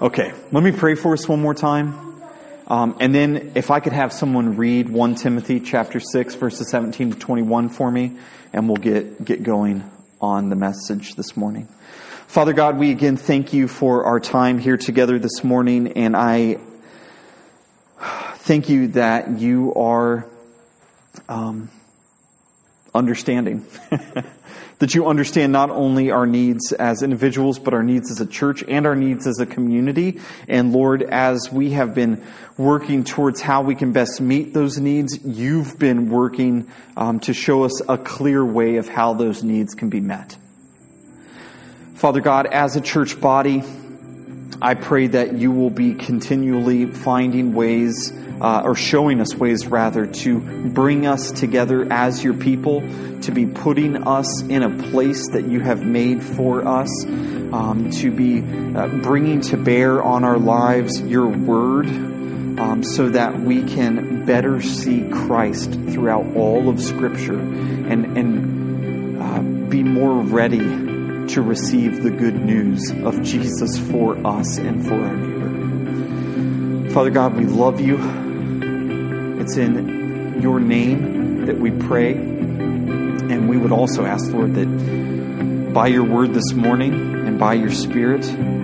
Okay, 0.00 0.32
let 0.50 0.62
me 0.62 0.72
pray 0.72 0.94
for 0.94 1.12
us 1.12 1.28
one 1.28 1.40
more 1.40 1.54
time. 1.54 2.12
Um, 2.66 2.96
and 3.00 3.14
then 3.14 3.52
if 3.54 3.70
I 3.70 3.80
could 3.80 3.92
have 3.92 4.12
someone 4.12 4.56
read 4.56 4.88
1 4.88 5.16
Timothy 5.16 5.60
chapter 5.60 6.00
6 6.00 6.34
verses 6.36 6.70
17 6.70 7.12
to 7.12 7.18
21 7.18 7.68
for 7.68 7.90
me 7.90 8.16
and 8.52 8.68
we'll 8.68 8.76
get, 8.76 9.24
get 9.24 9.42
going 9.42 9.84
on 10.20 10.48
the 10.48 10.56
message 10.56 11.14
this 11.16 11.36
morning. 11.36 11.68
Father 12.32 12.54
God, 12.54 12.78
we 12.78 12.90
again 12.90 13.18
thank 13.18 13.52
you 13.52 13.68
for 13.68 14.06
our 14.06 14.18
time 14.18 14.58
here 14.58 14.78
together 14.78 15.18
this 15.18 15.44
morning, 15.44 15.88
and 15.98 16.16
I 16.16 16.56
thank 18.36 18.70
you 18.70 18.88
that 18.88 19.38
you 19.38 19.74
are 19.74 20.26
um, 21.28 21.68
understanding. 22.94 23.66
that 24.78 24.94
you 24.94 25.08
understand 25.08 25.52
not 25.52 25.68
only 25.68 26.10
our 26.10 26.26
needs 26.26 26.72
as 26.72 27.02
individuals, 27.02 27.58
but 27.58 27.74
our 27.74 27.82
needs 27.82 28.10
as 28.10 28.22
a 28.22 28.26
church 28.26 28.64
and 28.66 28.86
our 28.86 28.96
needs 28.96 29.26
as 29.26 29.38
a 29.38 29.44
community. 29.44 30.18
And 30.48 30.72
Lord, 30.72 31.02
as 31.02 31.50
we 31.52 31.72
have 31.72 31.94
been 31.94 32.24
working 32.56 33.04
towards 33.04 33.42
how 33.42 33.60
we 33.60 33.74
can 33.74 33.92
best 33.92 34.22
meet 34.22 34.54
those 34.54 34.78
needs, 34.78 35.22
you've 35.22 35.78
been 35.78 36.08
working 36.08 36.70
um, 36.96 37.20
to 37.20 37.34
show 37.34 37.64
us 37.64 37.82
a 37.90 37.98
clear 37.98 38.42
way 38.42 38.76
of 38.76 38.88
how 38.88 39.12
those 39.12 39.42
needs 39.42 39.74
can 39.74 39.90
be 39.90 40.00
met. 40.00 40.38
Father 42.02 42.20
God, 42.20 42.46
as 42.46 42.74
a 42.74 42.80
church 42.80 43.20
body, 43.20 43.62
I 44.60 44.74
pray 44.74 45.06
that 45.06 45.34
you 45.34 45.52
will 45.52 45.70
be 45.70 45.94
continually 45.94 46.86
finding 46.86 47.54
ways, 47.54 48.12
uh, 48.40 48.62
or 48.64 48.74
showing 48.74 49.20
us 49.20 49.36
ways 49.36 49.68
rather, 49.68 50.08
to 50.08 50.40
bring 50.40 51.06
us 51.06 51.30
together 51.30 51.86
as 51.92 52.24
your 52.24 52.34
people, 52.34 52.80
to 53.20 53.30
be 53.30 53.46
putting 53.46 54.02
us 54.02 54.42
in 54.42 54.64
a 54.64 54.90
place 54.90 55.28
that 55.28 55.44
you 55.44 55.60
have 55.60 55.84
made 55.84 56.24
for 56.24 56.66
us, 56.66 56.90
um, 57.04 57.90
to 57.92 58.10
be 58.10 58.40
uh, 58.76 58.88
bringing 59.00 59.40
to 59.42 59.56
bear 59.56 60.02
on 60.02 60.24
our 60.24 60.38
lives 60.38 61.00
your 61.00 61.28
word. 61.28 61.86
Um, 61.86 62.82
so 62.82 63.10
that 63.10 63.40
we 63.40 63.62
can 63.62 64.26
better 64.26 64.60
see 64.60 65.08
Christ 65.08 65.70
throughout 65.70 66.34
all 66.34 66.68
of 66.68 66.80
Scripture 66.80 67.38
and, 67.38 68.18
and 68.18 69.22
uh, 69.22 69.70
be 69.70 69.84
more 69.84 70.20
ready 70.20 70.91
to 71.32 71.40
receive 71.40 72.02
the 72.02 72.10
good 72.10 72.34
news 72.34 72.90
of 73.04 73.22
Jesus 73.22 73.78
for 73.90 74.18
us 74.26 74.58
and 74.58 74.86
for 74.86 74.94
our 74.94 75.16
neighbor. 75.16 76.90
Father 76.90 77.08
God, 77.08 77.34
we 77.36 77.46
love 77.46 77.80
you. 77.80 77.96
It's 79.40 79.56
in 79.56 80.42
your 80.42 80.60
name 80.60 81.46
that 81.46 81.58
we 81.58 81.70
pray. 81.70 82.12
And 82.12 83.48
we 83.48 83.56
would 83.56 83.72
also 83.72 84.04
ask, 84.04 84.30
Lord, 84.30 84.54
that 84.56 85.72
by 85.72 85.86
your 85.86 86.04
word 86.04 86.34
this 86.34 86.52
morning 86.52 86.92
and 86.92 87.38
by 87.38 87.54
your 87.54 87.70
spirit, 87.70 88.22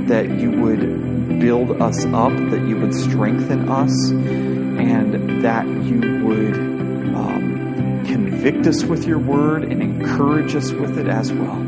that 0.08 0.28
you 0.28 0.50
would 0.50 1.40
build 1.40 1.80
us 1.80 2.04
up, 2.06 2.32
that 2.50 2.66
you 2.68 2.76
would 2.76 2.94
strengthen 2.94 3.70
us, 3.70 4.10
and 4.10 5.42
that 5.42 5.66
you 5.66 6.00
would 6.26 6.54
um, 7.14 8.04
convict 8.04 8.66
us 8.66 8.84
with 8.84 9.06
your 9.06 9.18
word 9.18 9.64
and 9.64 9.82
encourage 9.82 10.54
us 10.54 10.70
with 10.70 10.98
it 10.98 11.06
as 11.06 11.32
well. 11.32 11.67